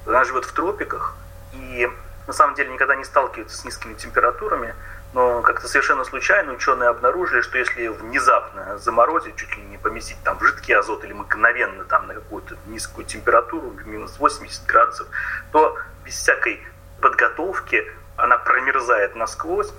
Она 0.05 0.23
живет 0.23 0.45
в 0.45 0.51
тропиках 0.53 1.15
и 1.53 1.89
на 2.27 2.33
самом 2.33 2.55
деле 2.55 2.71
никогда 2.71 2.95
не 2.95 3.03
сталкивается 3.03 3.57
с 3.57 3.65
низкими 3.65 3.93
температурами, 3.93 4.75
но 5.13 5.41
как-то 5.41 5.67
совершенно 5.67 6.03
случайно 6.03 6.53
ученые 6.53 6.89
обнаружили, 6.89 7.41
что 7.41 7.57
если 7.57 7.87
внезапно 7.87 8.77
заморозить, 8.77 9.35
чуть 9.35 9.55
ли 9.57 9.63
не 9.77 9.83
поместить 9.83 10.17
там 10.23 10.37
в 10.37 10.43
жидкий 10.43 10.75
азот 10.75 11.03
или 11.03 11.13
мгновенно 11.13 11.83
там 11.85 12.07
на 12.07 12.15
какую-то 12.15 12.57
низкую 12.65 13.05
температуру, 13.05 13.73
минус 13.85 14.17
80 14.19 14.65
градусов, 14.65 15.07
то 15.51 15.77
без 16.03 16.15
всякой 16.15 16.61
подготовки 17.01 17.85
она 18.17 18.37
промерзает 18.37 19.15
насквозь, 19.15 19.71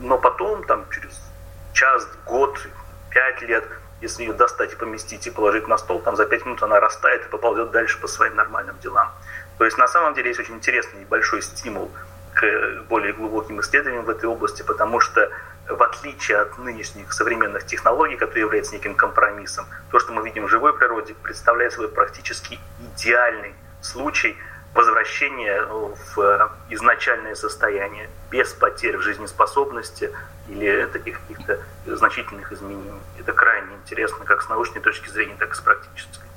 но 0.00 0.18
потом, 0.18 0.64
там, 0.64 0.84
через 0.90 1.20
час, 1.72 2.08
год, 2.26 2.58
пять 3.10 3.42
лет, 3.42 3.64
если 4.00 4.24
ее 4.24 4.32
достать 4.32 4.72
и 4.72 4.76
поместить 4.76 5.26
и 5.26 5.30
положить 5.30 5.66
на 5.68 5.78
стол, 5.78 6.00
там 6.00 6.16
за 6.16 6.26
пять 6.26 6.44
минут 6.44 6.62
она 6.62 6.80
растает 6.80 7.26
и 7.26 7.28
поползет 7.28 7.70
дальше 7.70 8.00
по 8.00 8.08
своим 8.08 8.36
нормальным 8.36 8.78
делам. 8.80 9.10
То 9.58 9.64
есть 9.64 9.78
на 9.78 9.88
самом 9.88 10.14
деле 10.14 10.28
есть 10.28 10.40
очень 10.40 10.54
интересный 10.54 11.04
большой 11.04 11.42
стимул 11.42 11.90
к 12.34 12.84
более 12.88 13.12
глубоким 13.12 13.60
исследованиям 13.60 14.04
в 14.04 14.10
этой 14.10 14.26
области, 14.26 14.62
потому 14.62 15.00
что 15.00 15.30
в 15.68 15.82
отличие 15.82 16.38
от 16.38 16.58
нынешних 16.58 17.12
современных 17.12 17.66
технологий, 17.66 18.16
которые 18.16 18.44
являются 18.44 18.74
неким 18.74 18.94
компромиссом, 18.94 19.66
то, 19.90 19.98
что 19.98 20.12
мы 20.12 20.24
видим 20.24 20.46
в 20.46 20.48
живой 20.48 20.76
природе, 20.76 21.14
представляет 21.14 21.72
собой 21.72 21.88
практически 21.88 22.58
идеальный 22.80 23.54
случай 23.80 24.36
возвращения 24.74 25.62
в 25.62 26.52
изначальное 26.70 27.34
состояние 27.34 28.08
без 28.30 28.52
потерь 28.52 28.96
в 28.96 29.02
жизнеспособности 29.02 30.12
или 30.48 30.86
таких 30.86 31.20
каких-то 31.20 31.60
значительных 31.86 32.52
изменений. 32.52 33.00
Это 33.18 33.32
крайне 33.32 33.74
интересно 33.74 34.24
как 34.24 34.42
с 34.42 34.48
научной 34.48 34.80
точки 34.80 35.08
зрения, 35.08 35.36
так 35.38 35.52
и 35.52 35.54
с 35.54 35.60
практической. 35.60 36.27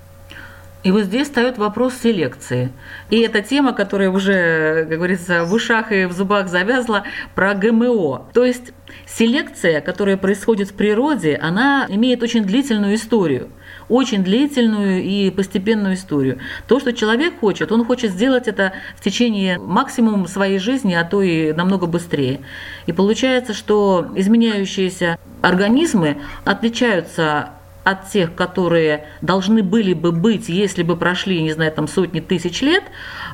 И 0.84 0.92
вот 0.92 1.04
здесь 1.04 1.28
встает 1.28 1.58
вопрос 1.58 1.94
селекции. 1.96 2.72
И 3.10 3.20
эта 3.20 3.42
тема, 3.42 3.74
которая 3.74 4.10
уже, 4.10 4.86
как 4.90 4.98
говорится, 4.98 5.46
в 5.46 5.54
ушах 5.54 5.92
и 5.92 6.06
в 6.06 6.12
зубах 6.14 6.48
завязла, 6.48 7.04
про 7.36 7.54
ГМО. 7.54 8.30
То 8.34 8.44
есть 8.44 8.74
селекция, 9.06 9.82
которая 9.82 10.18
происходит 10.18 10.70
в 10.70 10.74
природе, 10.74 11.36
она 11.42 11.86
имеет 11.90 12.24
очень 12.24 12.44
длительную 12.44 12.96
историю 12.96 13.50
очень 13.92 14.24
длительную 14.24 15.04
и 15.04 15.30
постепенную 15.30 15.96
историю. 15.96 16.40
То, 16.68 16.80
что 16.80 16.94
человек 16.94 17.40
хочет, 17.40 17.72
он 17.72 17.86
хочет 17.86 18.12
сделать 18.12 18.48
это 18.48 18.72
в 18.96 19.04
течение 19.04 19.60
максимум 19.60 20.28
своей 20.28 20.60
жизни, 20.60 20.94
а 20.94 21.04
то 21.04 21.22
и 21.22 21.52
намного 21.52 21.88
быстрее. 21.88 22.40
И 22.86 22.94
получается, 22.94 23.54
что 23.54 24.10
изменяющиеся 24.16 25.20
организмы 25.42 26.18
отличаются 26.46 27.50
от 27.84 28.10
тех, 28.10 28.36
которые 28.36 29.08
должны 29.22 29.64
были 29.64 29.94
бы 29.94 30.12
быть, 30.12 30.50
если 30.50 30.84
бы 30.84 30.96
прошли, 30.96 31.42
не 31.42 31.54
знаю, 31.54 31.72
там 31.72 31.88
сотни 31.88 32.20
тысяч 32.20 32.62
лет, 32.62 32.84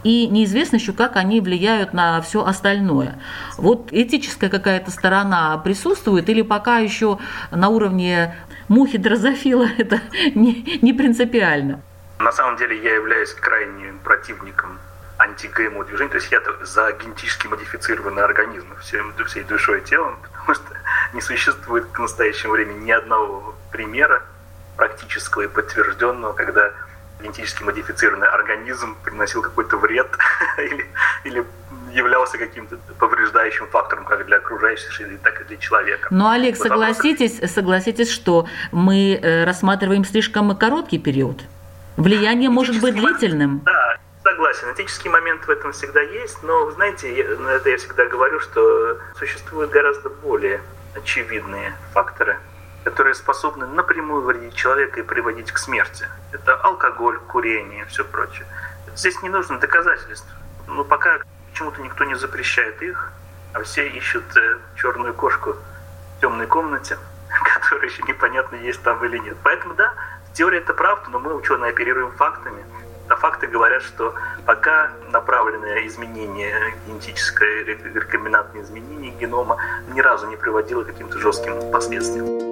и 0.04 0.28
неизвестно 0.28 0.78
еще, 0.78 0.94
как 0.94 1.18
они 1.18 1.42
влияют 1.42 1.94
на 1.94 2.22
все 2.22 2.46
остальное. 2.46 3.20
Вот 3.58 3.90
этическая 3.92 4.50
какая-то 4.50 4.92
сторона 4.92 5.58
присутствует 5.58 6.30
или 6.30 6.42
пока 6.42 6.78
еще 6.78 7.20
на 7.52 7.70
уровне 7.70 8.36
мухи 8.68 8.98
дрозофила 8.98 9.68
это 9.78 10.00
не, 10.34 10.80
не 10.82 10.94
принципиально? 10.94 11.82
На 12.20 12.32
самом 12.32 12.58
деле 12.58 12.82
я 12.82 12.96
являюсь 12.96 13.34
крайним 13.34 14.00
противником 14.00 14.80
анти-ГМО 15.20 15.84
движения, 15.86 16.12
то 16.12 16.18
есть 16.18 16.32
я 16.32 16.42
за 16.64 16.92
генетически 16.94 17.48
модифицированные 17.48 18.24
организмы 18.24 18.76
всей, 18.82 19.02
всей 19.26 19.44
душой 19.44 19.80
и 19.80 19.84
телом, 19.84 20.18
потому 20.32 20.56
что 20.56 20.78
не 21.14 21.22
существует 21.22 21.86
к 21.92 22.00
настоящему 22.00 22.54
времени 22.54 22.86
ни 22.86 22.92
одного 22.92 23.56
примера 23.72 24.24
практического 24.78 25.42
и 25.42 25.48
подтвержденного, 25.48 26.34
когда 26.34 26.72
генетически 27.22 27.64
модифицированный 27.64 28.28
организм 28.28 28.96
приносил 29.04 29.42
какой-то 29.42 29.78
вред 29.78 30.08
или, 30.58 30.86
или 31.24 31.46
являлся 31.92 32.38
каким-то 32.38 32.78
повреждающим 33.00 33.68
фактором 33.68 34.06
как 34.06 34.26
для 34.26 34.38
окружающей 34.38 34.88
среды, 34.90 35.18
так 35.24 35.42
и 35.42 35.44
для 35.46 35.58
человека. 35.58 36.08
Но, 36.12 36.30
Олег, 36.30 36.58
вот 36.58 36.68
согласитесь, 36.68 37.34
вопрос... 37.34 37.52
согласитесь, 37.52 38.12
что 38.12 38.48
мы 38.72 39.16
э, 39.16 39.46
рассматриваем 39.46 40.06
слишком 40.06 40.56
короткий 40.56 41.00
период? 41.00 41.42
Влияние 41.98 42.50
может 42.50 42.80
быть 42.80 42.94
длительным? 42.94 43.62
Да, 43.66 43.98
согласен. 44.24 44.72
Этический 44.74 45.10
момент 45.10 45.46
в 45.46 45.50
этом 45.50 45.72
всегда 45.72 46.02
есть, 46.02 46.44
но, 46.44 46.66
вы 46.66 46.72
знаете, 46.74 47.16
я, 47.16 47.24
это 47.56 47.70
я 47.70 47.78
всегда 47.78 48.06
говорю, 48.06 48.40
что 48.40 49.00
существуют 49.18 49.72
гораздо 49.72 50.10
более 50.10 50.62
очевидные 50.96 51.74
факторы, 51.94 52.38
которые 52.88 53.16
способны 53.16 53.68
напрямую 53.68 54.22
вредить 54.22 54.56
человека 54.56 55.02
и 55.02 55.04
приводить 55.04 55.52
к 55.52 55.58
смерти. 55.58 56.08
Это 56.32 56.56
алкоголь, 56.56 57.20
курение 57.20 57.82
и 57.82 57.86
все 57.90 58.06
прочее. 58.06 58.48
Здесь 58.96 59.22
не 59.24 59.28
нужно 59.28 59.60
доказательств. 59.60 60.30
Но 60.68 60.86
пока 60.86 61.20
почему-то 61.50 61.82
никто 61.82 62.06
не 62.06 62.16
запрещает 62.16 62.82
их, 62.82 63.12
а 63.52 63.62
все 63.64 63.90
ищут 63.90 64.24
э, 64.38 64.60
черную 64.78 65.14
кошку 65.14 65.58
в 66.16 66.22
темной 66.22 66.48
комнате, 66.48 66.98
которая 67.54 67.90
еще 67.90 68.04
непонятно, 68.04 68.56
есть 68.56 68.82
там 68.84 69.04
или 69.04 69.18
нет. 69.18 69.36
Поэтому 69.44 69.74
да, 69.74 69.94
теория 70.34 70.60
это 70.60 70.74
правда, 70.74 71.10
но 71.10 71.20
мы, 71.20 71.34
ученые, 71.34 71.72
оперируем 71.72 72.12
фактами. 72.12 72.64
А 73.10 73.18
факты 73.18 73.48
говорят, 73.48 73.84
что 73.84 74.16
пока 74.46 74.92
направленное 75.12 75.86
изменение, 75.88 76.74
генетическое 76.88 77.66
рекомбинантное 77.66 78.62
изменение 78.62 79.12
генома 79.12 79.58
ни 79.90 80.00
разу 80.00 80.28
не 80.28 80.38
приводило 80.38 80.86
к 80.86 80.88
каким-то 80.88 81.20
жестким 81.20 81.70
последствиям. 81.70 82.47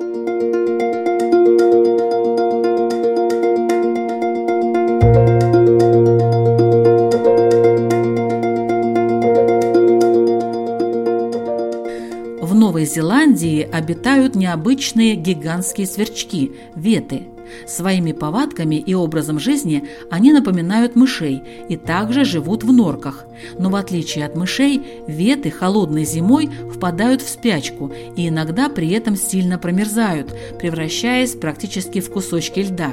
Зеландии 13.26 13.68
обитают 13.72 14.36
необычные 14.36 15.16
гигантские 15.16 15.88
сверчки– 15.88 16.52
веты. 16.76 17.24
Своими 17.66 18.12
повадками 18.12 18.76
и 18.76 18.94
образом 18.94 19.40
жизни 19.40 19.86
они 20.12 20.32
напоминают 20.32 20.96
мышей 20.96 21.42
и 21.68 21.76
также 21.76 22.24
живут 22.24 22.64
в 22.64 22.72
норках. 22.72 23.26
Но 23.58 23.72
в 23.72 23.76
отличие 23.78 24.28
от 24.28 24.36
мышей, 24.36 24.80
веты 25.08 25.50
холодной 25.50 26.06
зимой 26.06 26.52
впадают 26.72 27.24
в 27.24 27.28
спячку 27.30 27.92
и 28.16 28.28
иногда 28.28 28.70
при 28.70 28.92
этом 28.92 29.16
сильно 29.16 29.58
промерзают, 29.58 30.32
превращаясь 30.60 31.32
практически 31.32 32.02
в 32.02 32.12
кусочки 32.12 32.60
льда. 32.60 32.92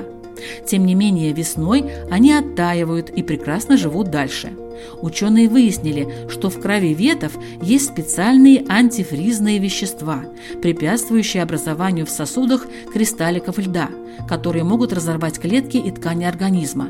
Тем 0.64 0.86
не 0.86 0.94
менее, 0.94 1.34
весной 1.34 1.92
они 2.10 2.32
оттаивают 2.32 3.10
и 3.10 3.22
прекрасно 3.22 3.76
живут 3.76 4.10
дальше. 4.10 4.52
Ученые 5.00 5.48
выяснили, 5.48 6.28
что 6.28 6.50
в 6.50 6.60
крови 6.60 6.94
ветов 6.94 7.32
есть 7.60 7.88
специальные 7.88 8.64
антифризные 8.68 9.58
вещества, 9.58 10.24
препятствующие 10.60 11.42
образованию 11.42 12.06
в 12.06 12.10
сосудах 12.10 12.66
кристалликов 12.92 13.58
льда, 13.58 13.88
которые 14.28 14.64
могут 14.64 14.92
разорвать 14.92 15.38
клетки 15.38 15.76
и 15.76 15.90
ткани 15.90 16.24
организма. 16.24 16.88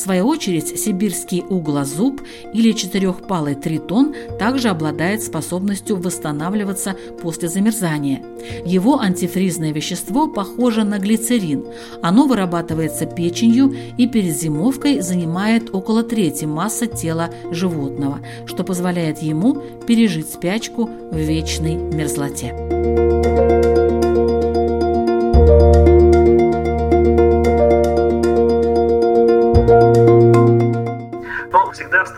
Свою 0.00 0.28
очередь, 0.28 0.80
сибирский 0.80 1.44
углозуб 1.46 2.22
или 2.54 2.72
четырехпалый 2.72 3.54
тритон 3.54 4.14
также 4.38 4.68
обладает 4.68 5.22
способностью 5.22 5.96
восстанавливаться 5.96 6.96
после 7.20 7.50
замерзания. 7.50 8.24
Его 8.64 8.98
антифризное 8.98 9.72
вещество 9.72 10.26
похоже 10.26 10.84
на 10.84 10.98
глицерин. 10.98 11.66
Оно 12.00 12.26
вырабатывается 12.26 13.04
печенью 13.04 13.74
и 13.98 14.06
перед 14.06 14.34
зимовкой 14.34 15.02
занимает 15.02 15.68
около 15.74 16.02
трети 16.02 16.46
массы 16.46 16.86
тела 16.86 17.28
животного, 17.50 18.20
что 18.46 18.64
позволяет 18.64 19.18
ему 19.18 19.62
пережить 19.86 20.30
спячку 20.32 20.88
в 21.10 21.16
вечной 21.16 21.74
мерзлоте. 21.74 23.49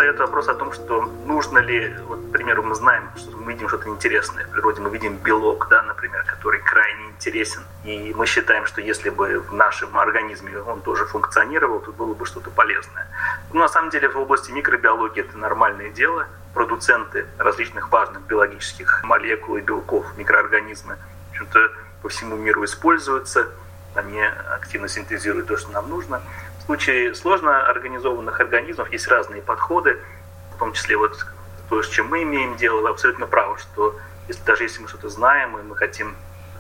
Встает 0.03 0.19
вопрос 0.19 0.49
о 0.49 0.55
том, 0.55 0.73
что 0.73 1.03
нужно 1.27 1.59
ли, 1.59 1.95
вот, 2.09 2.19
к 2.27 2.33
примеру, 2.33 2.65
мы 2.65 2.75
знаем, 2.75 3.09
что 3.15 3.37
мы 3.37 3.53
видим 3.53 3.69
что-то 3.69 3.89
интересное 3.89 4.45
в 4.47 4.49
природе, 4.49 4.81
мы 4.81 4.91
видим 4.91 5.15
белок, 5.15 5.69
да, 5.71 5.81
например, 5.83 6.25
который 6.25 6.59
крайне 6.59 7.11
интересен, 7.11 7.63
и 7.85 8.13
мы 8.13 8.27
считаем, 8.27 8.67
что 8.67 8.81
если 8.81 9.11
бы 9.11 9.39
в 9.39 9.55
нашем 9.55 9.97
организме 9.97 10.59
он 10.59 10.81
тоже 10.81 11.07
функционировал, 11.07 11.79
то 11.79 11.93
было 11.93 12.15
бы 12.15 12.27
что-то 12.27 12.51
полезное. 12.51 13.07
Но 13.53 13.61
на 13.61 13.69
самом 13.69 13.91
деле 13.91 14.09
в 14.09 14.17
области 14.17 14.51
микробиологии 14.51 15.21
это 15.21 15.39
нормальное 15.39 15.91
дело. 15.91 16.27
Продуценты 16.53 17.27
различных 17.39 17.93
важных 17.93 18.23
биологических 18.23 19.05
молекул 19.05 19.57
и 19.57 19.61
белков, 19.61 20.05
микроорганизмы, 20.17 20.97
в 21.29 21.31
общем-то, 21.31 21.71
по 22.03 22.09
всему 22.09 22.35
миру 22.35 22.65
используются, 22.65 23.47
они 23.95 24.21
активно 24.21 24.89
синтезируют 24.89 25.47
то, 25.47 25.57
что 25.57 25.71
нам 25.71 25.89
нужно. 25.89 26.23
В 26.63 26.67
случае 26.67 27.13
сложно 27.17 27.67
организованных 27.67 28.39
организмов 28.39 28.91
есть 28.93 29.09
разные 29.09 29.43
подходы, 29.43 29.99
в 30.55 30.59
том 30.59 30.73
числе 30.73 30.97
вот 30.97 31.27
то, 31.69 31.83
с 31.83 31.89
чем 31.89 32.07
мы 32.07 32.23
имеем 32.23 32.57
дело. 32.57 32.81
Вы 32.83 32.91
абсолютно 32.91 33.27
правы, 33.27 33.59
что 33.59 33.99
если, 34.29 34.45
даже 34.45 34.63
если 34.63 34.81
мы 34.81 34.87
что-то 34.87 35.09
знаем, 35.09 35.59
и 35.59 35.63
мы 35.63 35.75
хотим 35.75 36.15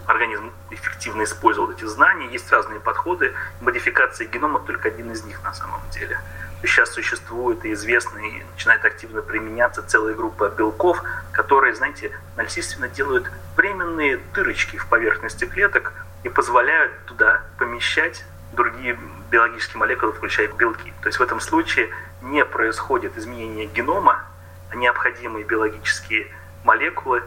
организм 0.06 0.50
эффективно 0.70 1.22
использовал 1.22 1.70
эти 1.70 1.84
знания, 1.84 2.26
есть 2.32 2.50
разные 2.50 2.80
подходы. 2.80 3.32
Модификация 3.60 4.26
генома 4.26 4.58
только 4.58 4.88
один 4.88 5.12
из 5.12 5.22
них 5.22 5.40
на 5.44 5.54
самом 5.54 5.80
деле. 5.92 6.18
Сейчас 6.62 6.90
существует 6.90 7.64
и 7.64 7.72
известно, 7.72 8.18
и 8.18 8.42
начинает 8.54 8.84
активно 8.84 9.22
применяться 9.22 9.84
целая 9.86 10.14
группа 10.14 10.48
белков, 10.48 11.00
которые, 11.30 11.76
знаете, 11.76 12.10
насильственно 12.36 12.88
делают 12.88 13.30
временные 13.56 14.18
дырочки 14.34 14.76
в 14.78 14.88
поверхности 14.88 15.44
клеток 15.44 15.92
и 16.24 16.28
позволяют 16.28 16.92
туда 17.06 17.42
помещать 17.56 18.24
другие 18.52 18.98
биологические 19.33 19.79
молекулы, 19.79 20.12
включая 20.12 20.49
белки. 20.49 20.92
То 21.01 21.09
есть 21.09 21.18
в 21.18 21.23
этом 21.23 21.40
случае 21.40 21.90
не 22.21 22.45
происходит 22.45 23.16
изменение 23.16 23.66
генома, 23.66 24.25
а 24.71 24.77
необходимые 24.77 25.45
биологические 25.45 26.29
молекулы, 26.64 27.23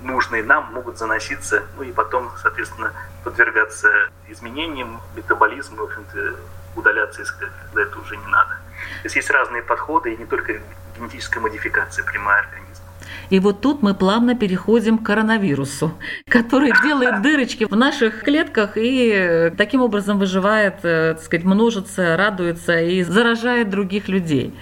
нужные 0.00 0.42
нам, 0.42 0.72
могут 0.72 0.98
заноситься, 0.98 1.62
ну 1.76 1.84
и 1.84 1.92
потом, 1.92 2.30
соответственно, 2.42 2.92
подвергаться 3.22 3.88
изменениям, 4.28 5.00
метаболизму, 5.14 5.76
в 5.76 5.82
общем-то, 5.84 6.34
удаляться 6.74 7.24
когда 7.38 7.82
это 7.82 7.98
уже 8.00 8.16
не 8.16 8.26
надо. 8.26 8.50
То 8.50 9.04
есть 9.04 9.16
есть 9.16 9.30
разные 9.30 9.62
подходы, 9.62 10.12
и 10.12 10.16
не 10.16 10.26
только 10.26 10.60
генетическая 10.98 11.38
модификация 11.40 12.04
прямая. 12.04 12.46
И 13.30 13.40
вот 13.40 13.60
тут 13.60 13.82
мы 13.82 13.94
плавно 13.94 14.34
переходим 14.34 14.98
к 14.98 15.06
коронавирусу, 15.06 15.92
который 16.28 16.72
делает 16.82 17.22
дырочки 17.22 17.64
в 17.64 17.76
наших 17.76 18.22
клетках 18.22 18.76
и 18.76 19.10
э, 19.12 19.50
таким 19.50 19.82
образом 19.82 20.18
выживает, 20.18 20.76
э, 20.82 21.14
так 21.14 21.22
сказать, 21.22 21.44
множится, 21.44 22.16
радуется 22.16 22.78
и 22.80 23.02
заражает 23.02 23.70
других 23.70 24.08
людей. 24.08 24.54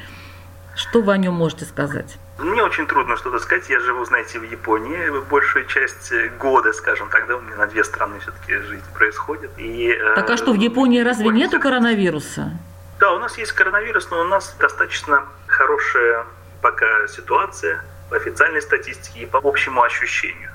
Что 0.75 1.03
вы 1.03 1.13
о 1.13 1.17
нем 1.19 1.35
можете 1.35 1.65
сказать? 1.65 2.17
Мне 2.39 2.63
очень 2.63 2.87
трудно 2.87 3.17
что-то 3.17 3.39
сказать. 3.39 3.69
Я 3.69 3.79
живу, 3.81 4.05
знаете, 4.05 4.39
в 4.39 4.43
Японии 4.43 5.11
большую 5.29 5.67
часть 5.67 6.13
года, 6.39 6.73
скажем, 6.73 7.09
тогда 7.11 7.37
у 7.37 7.41
меня 7.41 7.57
на 7.57 7.67
две 7.67 7.85
страны 7.85 8.19
все-таки 8.21 8.55
жизнь 8.55 8.85
происходит. 8.95 9.51
И, 9.59 9.89
э, 9.89 10.15
так 10.15 10.31
а 10.31 10.37
что, 10.37 10.53
в 10.53 10.57
Японии 10.57 11.01
разве 11.01 11.27
Японии 11.27 11.45
нету 11.45 11.61
коронавируса? 11.61 12.53
Да, 12.99 13.13
у 13.13 13.19
нас 13.19 13.37
есть 13.37 13.53
коронавирус, 13.53 14.11
но 14.11 14.21
у 14.21 14.25
нас 14.25 14.57
достаточно 14.59 15.25
хорошая 15.47 16.25
пока 16.63 17.07
ситуация 17.09 17.85
официальной 18.13 18.63
статистике 18.63 19.21
и 19.21 19.27
по 19.27 19.41
общему 19.43 19.83
ощущению. 19.83 20.51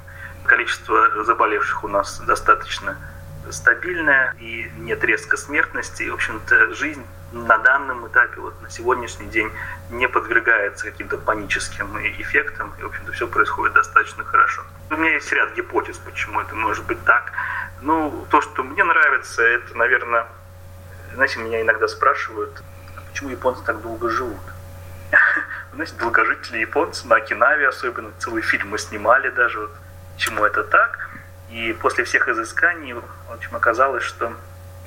Количество 0.46 1.24
заболевших 1.24 1.84
у 1.84 1.88
нас 1.88 2.20
достаточно 2.20 2.98
стабильное 3.52 4.36
и 4.40 4.72
нет 4.78 5.04
резко 5.04 5.38
смертности. 5.38 6.04
И, 6.04 6.10
в 6.10 6.16
общем-то, 6.16 6.74
жизнь 6.74 7.06
на 7.32 7.58
данном 7.58 8.08
этапе, 8.08 8.40
вот 8.40 8.62
на 8.62 8.70
сегодняшний 8.70 9.28
день, 9.28 9.52
не 9.90 10.08
подвергается 10.08 10.86
каким-то 10.86 11.18
паническим 11.18 11.98
эффектам. 12.00 12.74
И, 12.80 12.84
в 12.84 12.88
общем-то, 12.88 13.12
все 13.12 13.28
происходит 13.28 13.76
достаточно 13.76 14.24
хорошо. 14.24 14.64
У 14.90 14.96
меня 14.96 15.14
есть 15.14 15.32
ряд 15.32 15.54
гипотез, 15.56 15.98
почему 15.98 16.42
это 16.42 16.56
может 16.56 16.86
быть 16.86 17.04
так. 17.04 17.32
Ну, 17.82 18.26
то, 18.30 18.42
что 18.42 18.64
мне 18.64 18.84
нравится, 18.84 19.44
это, 19.44 19.78
наверное, 19.78 20.28
знаете, 21.14 21.40
меня 21.40 21.62
иногда 21.62 21.88
спрашивают, 21.88 22.62
а 22.96 23.02
почему 23.10 23.30
японцы 23.30 23.64
так 23.64 23.82
долго 23.82 24.10
живут? 24.10 24.42
Знаете, 25.78 25.94
долгожители 26.00 26.58
японцы, 26.58 27.08
на 27.08 27.18
Окинаве 27.18 27.68
особенно, 27.68 28.12
целый 28.18 28.42
фильм 28.42 28.70
мы 28.70 28.80
снимали 28.80 29.30
даже, 29.30 29.60
вот, 29.60 29.72
почему 30.16 30.44
это 30.44 30.64
так. 30.64 31.10
И 31.52 31.72
после 31.80 32.04
всех 32.04 32.28
изысканий, 32.28 32.94
в 32.94 33.04
общем, 33.32 33.56
оказалось, 33.56 34.04
что 34.04 34.34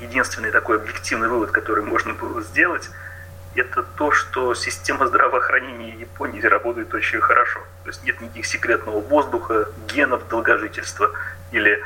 единственный 0.00 0.50
такой 0.50 0.78
объективный 0.78 1.28
вывод, 1.28 1.52
который 1.52 1.84
можно 1.84 2.12
было 2.12 2.42
сделать, 2.42 2.90
это 3.54 3.84
то, 3.84 4.10
что 4.10 4.54
система 4.54 5.06
здравоохранения 5.06 5.90
Японии 5.90 6.40
работает 6.42 6.92
очень 6.92 7.20
хорошо. 7.20 7.60
То 7.84 7.90
есть 7.90 8.02
нет 8.02 8.20
никаких 8.20 8.46
секретного 8.46 9.00
воздуха, 9.00 9.68
генов 9.86 10.26
долгожительства 10.28 11.12
или 11.52 11.84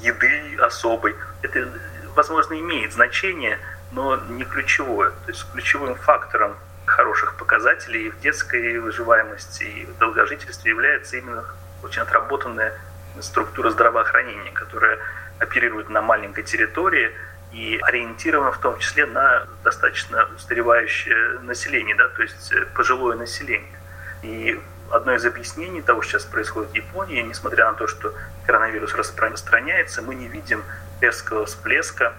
еды 0.00 0.56
особой. 0.60 1.14
Это, 1.42 1.68
возможно, 2.14 2.58
имеет 2.58 2.94
значение, 2.94 3.58
но 3.92 4.16
не 4.16 4.44
ключевое. 4.44 5.10
То 5.10 5.32
есть 5.32 5.46
ключевым 5.52 5.94
фактором 5.94 6.56
хороших 6.86 7.34
показателей 7.34 8.10
в 8.10 8.20
детской 8.20 8.78
выживаемости 8.78 9.64
и 9.64 9.84
в 9.86 9.98
долгожительстве 9.98 10.70
является 10.70 11.16
именно 11.16 11.44
очень 11.82 12.02
отработанная 12.02 12.72
структура 13.20 13.70
здравоохранения, 13.70 14.50
которая 14.52 14.98
оперирует 15.38 15.88
на 15.88 16.00
маленькой 16.02 16.44
территории 16.44 17.12
и 17.52 17.78
ориентирована 17.82 18.52
в 18.52 18.58
том 18.58 18.78
числе 18.78 19.06
на 19.06 19.46
достаточно 19.64 20.28
устаревающее 20.34 21.40
население, 21.40 21.94
да, 21.94 22.08
то 22.08 22.22
есть 22.22 22.52
пожилое 22.74 23.16
население. 23.16 23.78
И 24.22 24.60
одно 24.90 25.14
из 25.14 25.24
объяснений 25.24 25.82
того, 25.82 26.02
что 26.02 26.12
сейчас 26.12 26.24
происходит 26.24 26.70
в 26.70 26.74
Японии, 26.74 27.22
несмотря 27.22 27.66
на 27.66 27.74
то, 27.74 27.86
что 27.86 28.14
коронавирус 28.46 28.94
распространяется, 28.94 30.02
мы 30.02 30.14
не 30.14 30.28
видим 30.28 30.62
резкого 31.00 31.46
всплеска 31.46 32.14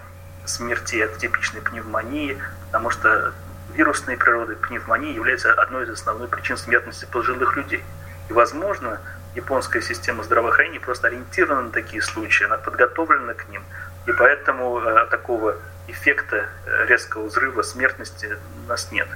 смерти 0.45 1.01
от 1.01 1.17
типичной 1.17 1.61
пневмонии, 1.61 2.37
потому 2.67 2.89
что 2.89 3.33
вирусной 3.77 4.17
природы 4.17 4.55
пневмонии 4.55 5.13
является 5.13 5.53
одной 5.53 5.85
из 5.85 5.89
основных 5.91 6.29
причин 6.29 6.57
смертности 6.57 7.05
пожилых 7.05 7.55
людей. 7.55 7.83
И, 8.29 8.33
возможно, 8.33 8.99
японская 9.35 9.81
система 9.81 10.23
здравоохранения 10.23 10.79
просто 10.79 11.07
ориентирована 11.07 11.63
на 11.63 11.71
такие 11.71 12.01
случаи, 12.01 12.45
она 12.45 12.57
подготовлена 12.57 13.35
к 13.35 13.47
ним. 13.49 13.63
И 14.07 14.11
поэтому 14.11 14.79
э, 14.79 15.05
такого 15.11 15.57
эффекта 15.87 16.49
э, 16.65 16.85
резкого 16.87 17.27
взрыва 17.27 17.61
смертности 17.61 18.37
у 18.65 18.67
нас 18.67 18.91
нет. 18.91 19.07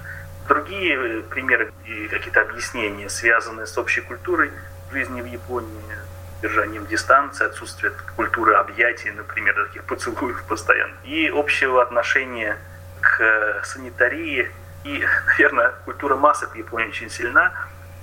Другие 0.47 0.95
э, 0.95 1.21
примеры 1.23 1.73
и 1.85 2.07
какие-то 2.07 2.41
объяснения, 2.41 3.09
связанные 3.09 3.65
с 3.65 3.77
общей 3.77 4.01
культурой 4.01 4.51
жизни 4.91 5.21
в 5.21 5.25
Японии, 5.25 5.97
держанием 6.43 6.85
дистанции, 6.85 7.45
отсутствие 7.45 7.93
культуры 8.15 8.53
объятий, 8.55 9.11
например, 9.11 9.55
таких 9.67 9.83
поцелуев 9.85 10.43
постоянно, 10.43 10.93
и 11.03 11.29
общего 11.29 11.81
отношения 11.81 12.57
к 13.01 13.61
санитарии. 13.65 14.51
И, 14.83 15.05
наверное, 15.27 15.73
культура 15.85 16.15
масок 16.15 16.51
в 16.51 16.55
Японии 16.55 16.87
очень 16.87 17.09
сильна, 17.09 17.51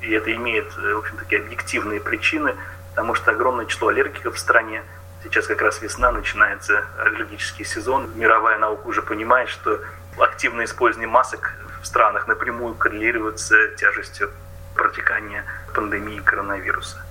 и 0.01 0.13
это 0.13 0.33
имеет, 0.35 0.67
э, 0.79 0.95
в 0.95 0.99
общем, 0.99 1.17
такие 1.17 1.41
объективные 1.41 2.01
причины, 2.01 2.55
потому 2.91 3.15
что 3.15 3.31
огромное 3.31 3.67
число 3.67 3.89
аллергиков 3.89 4.35
в 4.35 4.39
стране. 4.39 4.83
Сейчас 5.23 5.47
как 5.47 5.63
раз 5.63 5.83
весна, 5.83 6.13
начинается 6.13 6.85
аллергический 6.99 7.65
сезон. 7.65 8.11
Мировая 8.15 8.59
наука 8.59 8.87
уже 8.87 9.03
понимает, 9.03 9.49
что 9.49 9.81
активное 10.19 10.67
использование 10.67 11.09
масок 11.09 11.55
в 11.83 11.87
странах 11.87 12.29
напрямую 12.29 12.75
коррелирует 12.75 13.41
с 13.41 13.53
тяжестью 13.77 14.31
протекания 14.75 15.45
пандемии 15.75 16.21
коронавируса. 16.21 17.05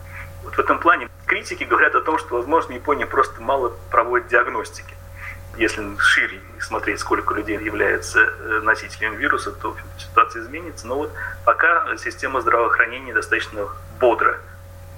Вот 0.44 0.56
в 0.56 0.60
этом 0.60 0.80
плане 0.80 1.10
критики 1.26 1.66
говорят 1.66 1.96
о 1.96 2.02
том, 2.02 2.18
что, 2.18 2.36
возможно, 2.36 2.74
Япония 2.74 3.06
просто 3.06 3.42
мало 3.42 3.74
проводит 3.92 4.28
диагностики. 4.28 4.97
Если 5.58 5.84
шире 5.98 6.40
смотреть, 6.60 7.00
сколько 7.00 7.34
людей 7.34 7.58
является 7.58 8.20
э, 8.20 8.62
носителем 8.62 9.16
вируса, 9.16 9.52
то 9.52 9.76
ситуация 9.98 10.44
изменится. 10.44 10.86
Но 10.86 10.98
вот 10.98 11.12
пока 11.46 11.98
система 11.98 12.42
здравоохранения 12.42 13.12
достаточно 13.12 13.68
бодро 14.00 14.38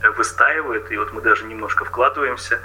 э, 0.01 0.09
выстаивает, 0.09 0.91
и 0.91 0.97
вот 0.97 1.13
мы 1.13 1.21
даже 1.21 1.45
немножко 1.45 1.85
вкладываемся 1.85 2.59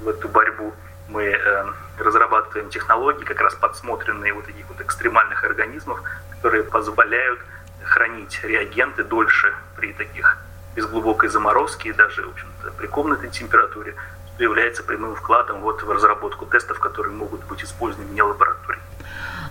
в 0.00 0.08
эту 0.08 0.28
борьбу. 0.28 0.74
Мы 1.08 1.22
э, 1.24 1.66
разрабатываем 1.98 2.68
технологии, 2.68 3.22
как 3.22 3.40
раз 3.40 3.54
подсмотренные 3.54 4.32
вот 4.32 4.46
таких 4.46 4.66
вот 4.68 4.80
экстремальных 4.80 5.44
организмов, 5.44 6.02
которые 6.30 6.64
позволяют 6.64 7.38
хранить 7.84 8.40
реагенты 8.42 9.04
дольше 9.04 9.54
при 9.76 9.92
таких 9.92 10.36
без 10.74 10.86
глубокой 10.86 11.28
заморозки 11.28 11.88
и 11.88 11.92
даже, 11.92 12.22
в 12.22 12.30
общем-то, 12.30 12.72
при 12.72 12.86
комнатной 12.86 13.30
температуре, 13.30 13.94
является 14.38 14.82
прямым 14.82 15.14
вкладом 15.14 15.60
вот 15.60 15.82
в 15.82 15.90
разработку 15.90 16.46
тестов, 16.46 16.78
которые 16.78 17.14
могут 17.14 17.44
быть 17.44 17.62
использованы 17.64 18.08
вне 18.08 18.22
лаборатории. 18.22 18.80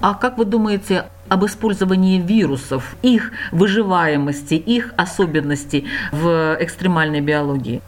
А 0.02 0.13
как 0.13 0.38
вы 0.38 0.45
думаете 0.45 1.10
об 1.30 1.45
использовании 1.45 2.21
вирусов, 2.21 2.84
их 3.02 3.32
выживаемости, 3.52 4.54
их 4.54 4.93
особенностей 4.98 5.88
в 6.12 6.58
экстремальной 6.60 7.21
биологии? 7.21 7.82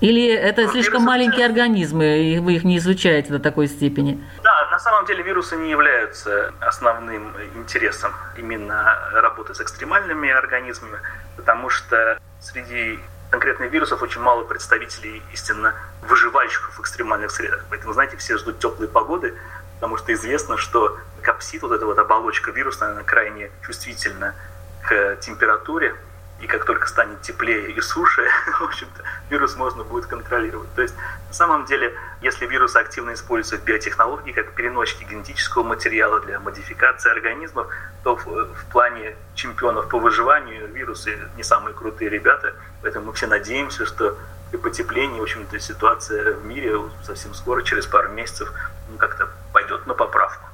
Или 0.00 0.32
это 0.32 0.62
ну, 0.62 0.72
слишком 0.72 1.02
маленькие 1.02 1.44
организмы, 1.44 2.22
и 2.22 2.38
вы 2.38 2.54
их 2.54 2.64
не 2.64 2.78
изучаете 2.78 3.30
до 3.32 3.38
такой 3.38 3.68
степени? 3.68 4.18
Да, 4.42 4.68
на 4.70 4.78
самом 4.78 5.04
деле 5.04 5.22
вирусы 5.22 5.56
не 5.56 5.70
являются 5.70 6.54
основным 6.60 7.34
интересом 7.54 8.12
именно 8.38 8.98
работы 9.12 9.54
с 9.54 9.60
экстремальными 9.60 10.30
организмами, 10.30 10.98
потому 11.36 11.68
что 11.68 12.18
среди 12.40 12.98
конкретных 13.30 13.70
вирусов 13.70 14.02
очень 14.02 14.20
мало 14.20 14.44
представителей 14.44 15.22
истинно 15.32 15.74
выживающих 16.02 16.72
в 16.76 16.80
экстремальных 16.80 17.30
средах. 17.30 17.64
Поэтому, 17.70 17.92
знаете, 17.92 18.16
все 18.16 18.36
ждут 18.36 18.58
теплой 18.58 18.88
погоды, 18.88 19.34
потому 19.76 19.96
что 19.96 20.12
известно, 20.12 20.56
что 20.56 20.98
капсид, 21.22 21.62
вот 21.62 21.72
эта 21.72 21.86
вот 21.86 21.98
оболочка 21.98 22.50
вирусная, 22.50 22.90
она 22.90 23.02
крайне 23.02 23.50
чувствительна 23.64 24.34
к 24.82 25.16
температуре, 25.20 25.94
и 26.40 26.46
как 26.46 26.64
только 26.64 26.88
станет 26.88 27.20
теплее 27.22 27.70
и 27.70 27.80
суше, 27.80 28.26
в 28.58 28.62
общем-то, 28.62 29.02
вирус 29.28 29.56
можно 29.56 29.84
будет 29.84 30.06
контролировать. 30.06 30.72
То 30.74 30.82
есть, 30.82 30.94
на 31.28 31.34
самом 31.34 31.64
деле, 31.66 31.94
если 32.22 32.46
вирусы 32.46 32.78
активно 32.78 33.12
используются 33.12 33.62
в 33.62 33.64
биотехнологии, 33.64 34.32
как 34.32 34.54
переносчики 34.54 35.04
генетического 35.04 35.62
материала 35.62 36.20
для 36.20 36.40
модификации 36.40 37.10
организмов, 37.10 37.68
то 38.02 38.16
в, 38.16 38.26
в 38.26 38.64
плане 38.72 39.16
чемпионов 39.34 39.88
по 39.88 39.98
выживанию 39.98 40.68
вирусы 40.68 41.18
не 41.36 41.42
самые 41.42 41.74
крутые 41.74 42.08
ребята, 42.08 42.54
поэтому 42.82 43.06
мы 43.06 43.12
все 43.12 43.26
надеемся, 43.26 43.84
что 43.84 44.16
при 44.50 44.56
потеплении, 44.56 45.20
в 45.20 45.22
общем-то, 45.22 45.58
ситуация 45.60 46.34
в 46.34 46.44
мире 46.44 46.76
совсем 47.04 47.34
скоро, 47.34 47.62
через 47.62 47.86
пару 47.86 48.10
месяцев, 48.10 48.52
ну, 48.90 48.96
как-то 48.98 49.28
пойдет 49.52 49.86
на 49.86 49.94
поправку. 49.94 50.48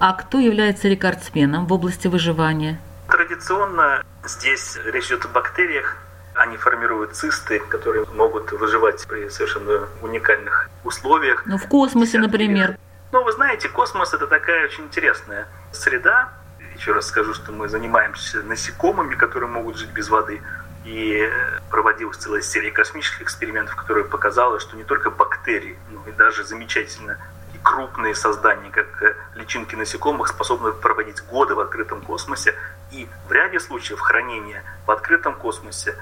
А 0.00 0.12
кто 0.14 0.38
является 0.38 0.88
рекордсменом 0.88 1.66
в 1.66 1.72
области 1.72 2.08
выживания? 2.08 2.80
Традиционно 3.08 4.02
здесь 4.28 4.78
речь 4.84 5.06
идет 5.06 5.24
о 5.24 5.28
бактериях. 5.28 5.96
Они 6.34 6.56
формируют 6.56 7.16
цисты, 7.16 7.58
которые 7.58 8.04
могут 8.14 8.52
выживать 8.52 9.04
при 9.08 9.28
совершенно 9.28 9.88
уникальных 10.02 10.70
условиях. 10.84 11.42
Ну, 11.46 11.58
в 11.58 11.66
космосе, 11.66 12.18
например. 12.18 12.76
Ну, 13.10 13.24
вы 13.24 13.32
знаете, 13.32 13.68
космос– 13.68 14.12
это 14.14 14.26
такая 14.26 14.66
очень 14.66 14.84
интересная 14.84 15.48
среда. 15.72 16.32
Еще 16.76 16.92
раз 16.92 17.06
скажу, 17.06 17.34
что 17.34 17.50
мы 17.50 17.68
занимаемся 17.68 18.42
насекомыми, 18.42 19.16
которые 19.16 19.50
могут 19.50 19.78
жить 19.78 19.90
без 19.90 20.08
воды. 20.08 20.40
И 20.84 21.28
проводилась 21.70 22.18
целая 22.18 22.40
серия 22.40 22.70
космических 22.70 23.22
экспериментов, 23.22 23.74
которая 23.74 24.04
показала, 24.04 24.60
что 24.60 24.76
не 24.76 24.84
только 24.84 25.10
бактерии, 25.10 25.76
но 25.90 26.04
и 26.06 26.12
даже 26.12 26.44
замечательно 26.44 27.18
крупные 27.62 28.14
создания, 28.14 28.70
как 28.70 29.02
э, 29.02 29.14
личинки 29.34 29.74
насекомых, 29.74 30.28
способны 30.28 30.72
проводить 30.72 31.22
годы 31.24 31.54
в 31.54 31.60
открытом 31.60 32.00
космосе. 32.00 32.54
И 32.90 33.08
в 33.28 33.32
ряде 33.32 33.60
случаев 33.60 34.00
хранение 34.00 34.62
в 34.86 34.90
открытом 34.90 35.34
космосе, 35.34 35.94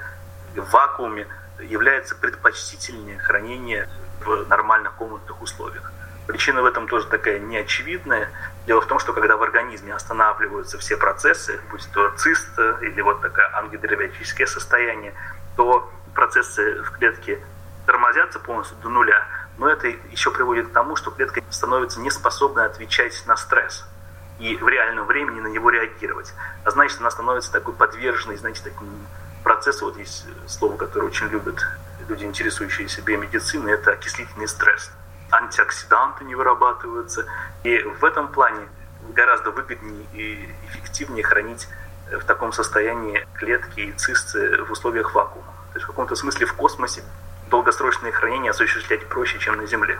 в 0.55 0.69
вакууме, 0.71 1.27
является 1.59 2.15
предпочтительнее 2.15 3.19
хранения 3.19 3.89
в 4.23 4.47
нормальных 4.47 4.93
комнатных 4.93 5.41
условиях. 5.41 5.91
Причина 6.27 6.61
в 6.61 6.65
этом 6.65 6.87
тоже 6.87 7.07
такая 7.07 7.39
неочевидная. 7.39 8.29
Дело 8.65 8.81
в 8.81 8.85
том, 8.85 8.99
что 8.99 9.13
когда 9.13 9.37
в 9.37 9.43
организме 9.43 9.93
останавливаются 9.93 10.77
все 10.77 10.97
процессы, 10.97 11.59
будь 11.71 11.87
то 11.93 12.11
цист 12.17 12.47
или 12.81 13.01
вот 13.01 13.21
такое 13.21 13.49
ангидеревиатическое 13.57 14.45
состояние, 14.45 15.13
то 15.55 15.89
процессы 16.13 16.81
в 16.83 16.91
клетке 16.91 17.39
тормозятся 17.85 18.39
полностью 18.39 18.77
до 18.77 18.89
нуля, 18.89 19.25
но 19.57 19.69
это 19.69 19.87
еще 19.87 20.31
приводит 20.31 20.67
к 20.67 20.73
тому, 20.73 20.95
что 20.95 21.11
клетка 21.11 21.41
становится 21.49 22.01
неспособной 22.01 22.65
отвечать 22.65 23.23
на 23.25 23.37
стресс 23.37 23.85
и 24.39 24.55
в 24.55 24.67
реальном 24.67 25.05
времени 25.07 25.39
на 25.39 25.47
него 25.47 25.69
реагировать. 25.69 26.33
А 26.63 26.71
значит, 26.71 26.99
она 26.99 27.11
становится 27.11 27.51
такой 27.51 27.73
подверженной, 27.73 28.37
знаете, 28.37 28.61
такому 28.63 28.91
процессу, 29.43 29.85
вот 29.85 29.97
есть 29.97 30.25
слово, 30.47 30.77
которое 30.77 31.07
очень 31.07 31.27
любят 31.27 31.65
люди, 32.07 32.25
интересующиеся 32.25 33.01
биомедициной, 33.01 33.73
это 33.73 33.91
окислительный 33.91 34.47
стресс. 34.47 34.91
Антиоксиданты 35.31 36.23
не 36.25 36.35
вырабатываются. 36.35 37.25
И 37.63 37.79
в 37.79 38.03
этом 38.03 38.29
плане 38.29 38.67
гораздо 39.13 39.51
выгоднее 39.51 40.05
и 40.13 40.49
эффективнее 40.67 41.23
хранить 41.23 41.67
в 42.11 42.23
таком 42.25 42.53
состоянии 42.53 43.27
клетки 43.33 43.81
и 43.81 43.91
цисты 43.93 44.63
в 44.63 44.71
условиях 44.71 45.13
вакуума. 45.13 45.53
То 45.73 45.79
есть 45.79 45.83
в 45.83 45.87
каком-то 45.87 46.15
смысле 46.15 46.45
в 46.45 46.53
космосе 46.53 47.03
долгосрочное 47.49 48.11
хранение 48.11 48.51
осуществлять 48.51 49.07
проще, 49.07 49.39
чем 49.39 49.57
на 49.57 49.65
Земле. 49.65 49.99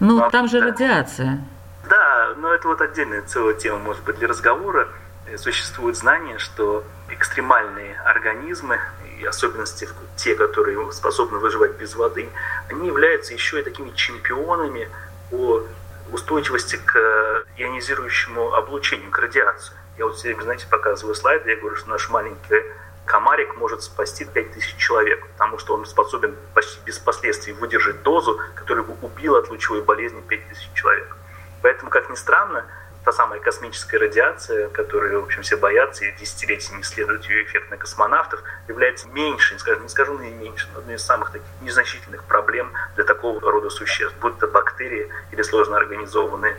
Ну, 0.00 0.18
но, 0.18 0.30
там 0.30 0.48
же 0.48 0.60
да, 0.60 0.66
радиация. 0.66 1.44
Да, 1.88 2.34
но 2.36 2.52
это 2.52 2.68
вот 2.68 2.80
отдельная 2.80 3.22
целая 3.22 3.54
тема, 3.54 3.78
может 3.78 4.02
быть, 4.02 4.18
для 4.18 4.28
разговора. 4.28 4.88
Существует 5.36 5.96
знание, 5.96 6.38
что 6.38 6.84
экстремальные 7.10 8.00
организмы, 8.00 8.80
и 9.20 9.24
особенности 9.24 9.88
те, 10.16 10.34
которые 10.34 10.92
способны 10.92 11.38
выживать 11.38 11.72
без 11.72 11.94
воды, 11.94 12.28
они 12.68 12.88
являются 12.88 13.32
еще 13.32 13.60
и 13.60 13.62
такими 13.62 13.90
чемпионами 13.90 14.88
по 15.30 15.64
устойчивости 16.12 16.76
к 16.76 17.44
ионизирующему 17.56 18.54
облучению, 18.54 19.10
к 19.10 19.18
радиации. 19.18 19.74
Я 19.98 20.06
вот 20.06 20.16
все 20.16 20.28
время, 20.28 20.42
знаете, 20.42 20.66
показываю 20.68 21.14
слайды, 21.14 21.50
я 21.50 21.56
говорю, 21.56 21.76
что 21.76 21.88
наш 21.88 22.08
маленький 22.10 22.62
комарик 23.04 23.56
может 23.56 23.82
спасти 23.82 24.24
5000 24.24 24.76
человек, 24.76 25.26
потому 25.28 25.58
что 25.58 25.74
он 25.74 25.86
способен 25.86 26.36
почти 26.54 26.78
без 26.84 26.98
последствий 26.98 27.52
выдержать 27.54 28.02
дозу, 28.02 28.38
которая 28.54 28.84
бы 28.84 28.94
убила 29.00 29.38
от 29.38 29.48
лучевой 29.48 29.82
болезни 29.82 30.20
5000 30.28 30.72
человек. 30.74 31.16
Поэтому, 31.62 31.90
как 31.90 32.10
ни 32.10 32.14
странно, 32.14 32.64
та 33.04 33.12
самая 33.12 33.38
космическая 33.38 33.98
радиация, 33.98 34.68
которую, 34.68 35.20
в 35.20 35.24
общем, 35.26 35.42
все 35.42 35.56
боятся 35.56 36.04
и 36.04 36.12
десятилетиями 36.16 36.82
исследуют 36.82 37.24
ее 37.26 37.44
эффект 37.44 37.70
на 37.70 37.76
космонавтов, 37.76 38.42
является 38.66 39.08
меньше, 39.08 39.54
не 39.54 39.60
скажу, 39.60 39.80
не 39.80 39.88
скажу 39.88 40.18
наименьше, 40.18 40.68
но 40.72 40.80
одной 40.80 40.96
из 40.96 41.02
самых 41.02 41.30
таких 41.30 41.46
незначительных 41.62 42.24
проблем 42.24 42.72
для 42.96 43.04
такого 43.04 43.40
рода 43.40 43.70
существ, 43.70 44.16
будь 44.20 44.38
то 44.38 44.48
бактерии 44.48 45.08
или 45.30 45.42
сложно 45.42 45.76
организованные 45.76 46.56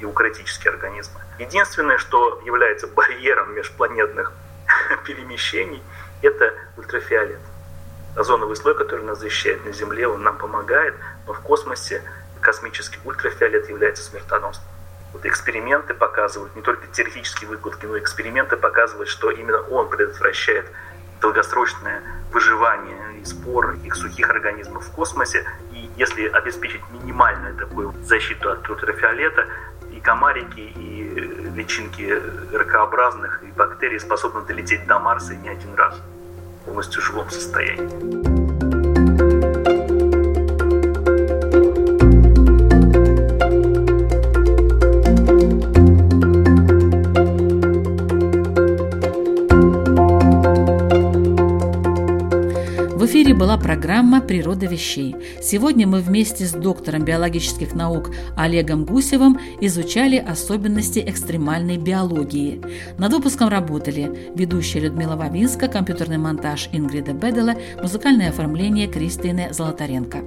эукариотические 0.00 0.72
организмы. 0.72 1.20
Единственное, 1.38 1.98
что 1.98 2.42
является 2.44 2.86
барьером 2.86 3.54
межпланетных 3.54 4.32
перемещений– 5.06 5.82
это 6.22 6.54
ультрафиолет. 6.76 7.40
Озоновый 8.16 8.56
слой, 8.56 8.74
который 8.74 9.04
нас 9.04 9.18
защищает 9.18 9.64
на 9.64 9.72
Земле, 9.72 10.08
он 10.08 10.22
нам 10.22 10.38
помогает, 10.38 10.94
но 11.26 11.32
в 11.32 11.40
космосе 11.40 12.02
космический 12.40 12.98
ультрафиолет 13.04 13.68
является 13.68 14.02
смертоносным. 14.02 14.66
Вот 15.12 15.24
эксперименты 15.24 15.94
показывают, 15.94 16.54
не 16.56 16.62
только 16.62 16.86
теоретические 16.88 17.48
выкладки, 17.48 17.86
но 17.86 17.96
и 17.96 18.00
эксперименты 18.00 18.56
показывают, 18.56 19.08
что 19.08 19.30
именно 19.30 19.60
он 19.60 19.88
предотвращает 19.88 20.66
долгосрочное 21.20 22.02
выживание 22.32 23.20
и 23.20 23.24
спор 23.24 23.76
их 23.82 23.94
сухих 23.94 24.28
организмов 24.28 24.86
в 24.86 24.92
космосе. 24.92 25.46
И 25.72 25.90
если 25.96 26.26
обеспечить 26.28 26.82
минимальную 26.90 27.56
такую 27.56 27.94
защиту 28.04 28.50
от 28.50 28.68
ультрафиолета, 28.68 29.46
и 29.90 30.00
комарики, 30.00 30.60
и 30.60 31.50
личинки 31.54 32.22
ракообразных, 32.52 33.42
и 33.42 33.46
бактерий 33.46 33.98
способны 33.98 34.42
долететь 34.42 34.86
до 34.86 34.98
Марса 34.98 35.34
не 35.34 35.48
один 35.48 35.74
раз 35.74 35.96
в 35.96 36.64
полностью 36.66 37.00
живом 37.00 37.30
состоянии. 37.30 38.35
Программа 53.66 54.20
«Природа 54.20 54.66
вещей». 54.66 55.16
Сегодня 55.42 55.88
мы 55.88 55.98
вместе 55.98 56.46
с 56.46 56.52
доктором 56.52 57.04
биологических 57.04 57.74
наук 57.74 58.12
Олегом 58.36 58.84
Гусевым 58.84 59.40
изучали 59.60 60.18
особенности 60.18 61.02
экстремальной 61.04 61.76
биологии. 61.76 62.62
Над 62.96 63.12
выпуском 63.12 63.48
работали 63.48 64.30
ведущая 64.36 64.78
Людмила 64.78 65.16
Вавинска, 65.16 65.66
компьютерный 65.66 66.16
монтаж 66.16 66.68
Ингрида 66.70 67.12
Бедела, 67.12 67.56
музыкальное 67.82 68.28
оформление 68.28 68.86
Кристины 68.86 69.48
Золотаренко. 69.50 70.18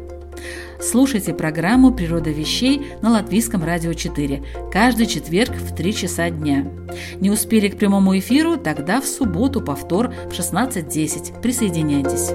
Слушайте 0.81 1.33
программу 1.33 1.93
«Природа 1.93 2.31
вещей» 2.31 2.87
на 3.01 3.11
Латвийском 3.11 3.63
радио 3.63 3.93
4 3.93 4.43
каждый 4.69 5.05
четверг 5.05 5.55
в 5.55 5.73
3 5.73 5.93
часа 5.93 6.29
дня. 6.29 6.69
Не 7.21 7.29
успели 7.29 7.69
к 7.69 7.77
прямому 7.77 8.19
эфиру? 8.19 8.57
Тогда 8.57 8.99
в 8.99 9.05
субботу 9.05 9.61
повтор 9.61 10.13
в 10.25 10.37
16.10. 10.37 11.41
Присоединяйтесь. 11.41 12.31